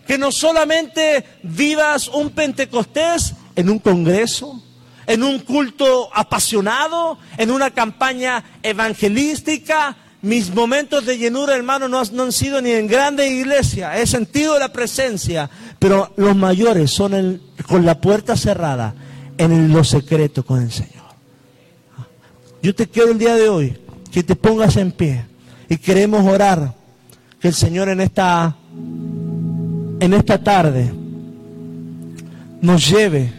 [0.05, 4.61] Que no solamente vivas un Pentecostés en un congreso,
[5.07, 12.31] en un culto apasionado, en una campaña evangelística, mis momentos de llenura, hermano, no, han
[12.31, 13.99] sido ni en grande iglesia.
[13.99, 15.49] He sentido la presencia.
[15.79, 18.93] Pero los mayores son con la puerta cerrada,
[19.37, 20.91] en lo secreto con el Señor.
[22.61, 23.77] Yo te quiero el día de hoy
[24.11, 25.25] que te pongas en pie
[25.67, 26.75] y queremos orar
[27.39, 28.55] que el Señor en esta
[29.99, 30.93] en esta tarde
[32.61, 33.33] nos lleve,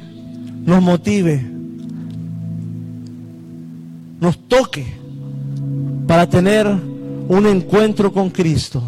[0.64, 1.44] nos motive,
[4.20, 4.86] nos toque
[6.06, 8.82] para tener un encuentro con Cristo.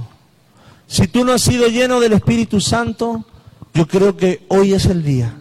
[0.86, 3.24] Si tú no has sido lleno del Espíritu Santo,
[3.72, 5.34] yo creo que hoy es el día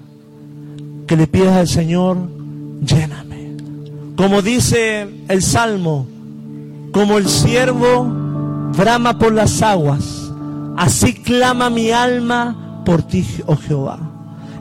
[1.06, 2.18] que le pidas al Señor,
[2.84, 3.52] lléname.
[4.16, 6.08] Como dice el Salmo,
[6.92, 8.06] como el siervo
[8.76, 10.32] brama por las aguas,
[10.78, 14.13] así clama mi alma por ti, oh Jehová.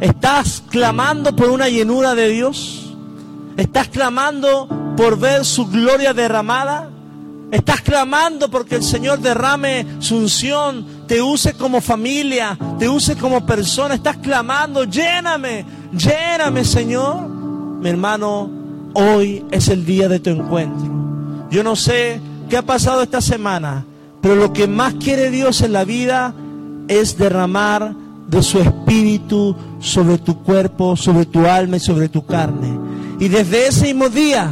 [0.03, 2.93] ¿Estás clamando por una llenura de Dios?
[3.57, 6.91] ¿Estás clamando por ver su gloria derramada?
[7.53, 13.47] Estás clamando porque el Señor derrame su unción, te use como familia, te use como
[13.47, 13.95] persona.
[13.95, 15.65] Estás clamando, lléname,
[15.97, 17.29] lléname, Señor.
[17.29, 18.51] Mi hermano,
[18.95, 21.47] hoy es el día de tu encuentro.
[21.49, 23.85] Yo no sé qué ha pasado esta semana,
[24.21, 26.35] pero lo que más quiere Dios en la vida
[26.89, 28.02] es derramar
[28.33, 32.78] de su espíritu sobre tu cuerpo, sobre tu alma y sobre tu carne.
[33.20, 34.51] Y desde ese mismo día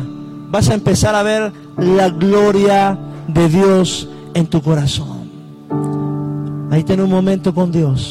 [0.50, 5.30] vas a empezar a ver la gloria de Dios en tu corazón.
[6.70, 8.08] Ahí ten un momento con Dios.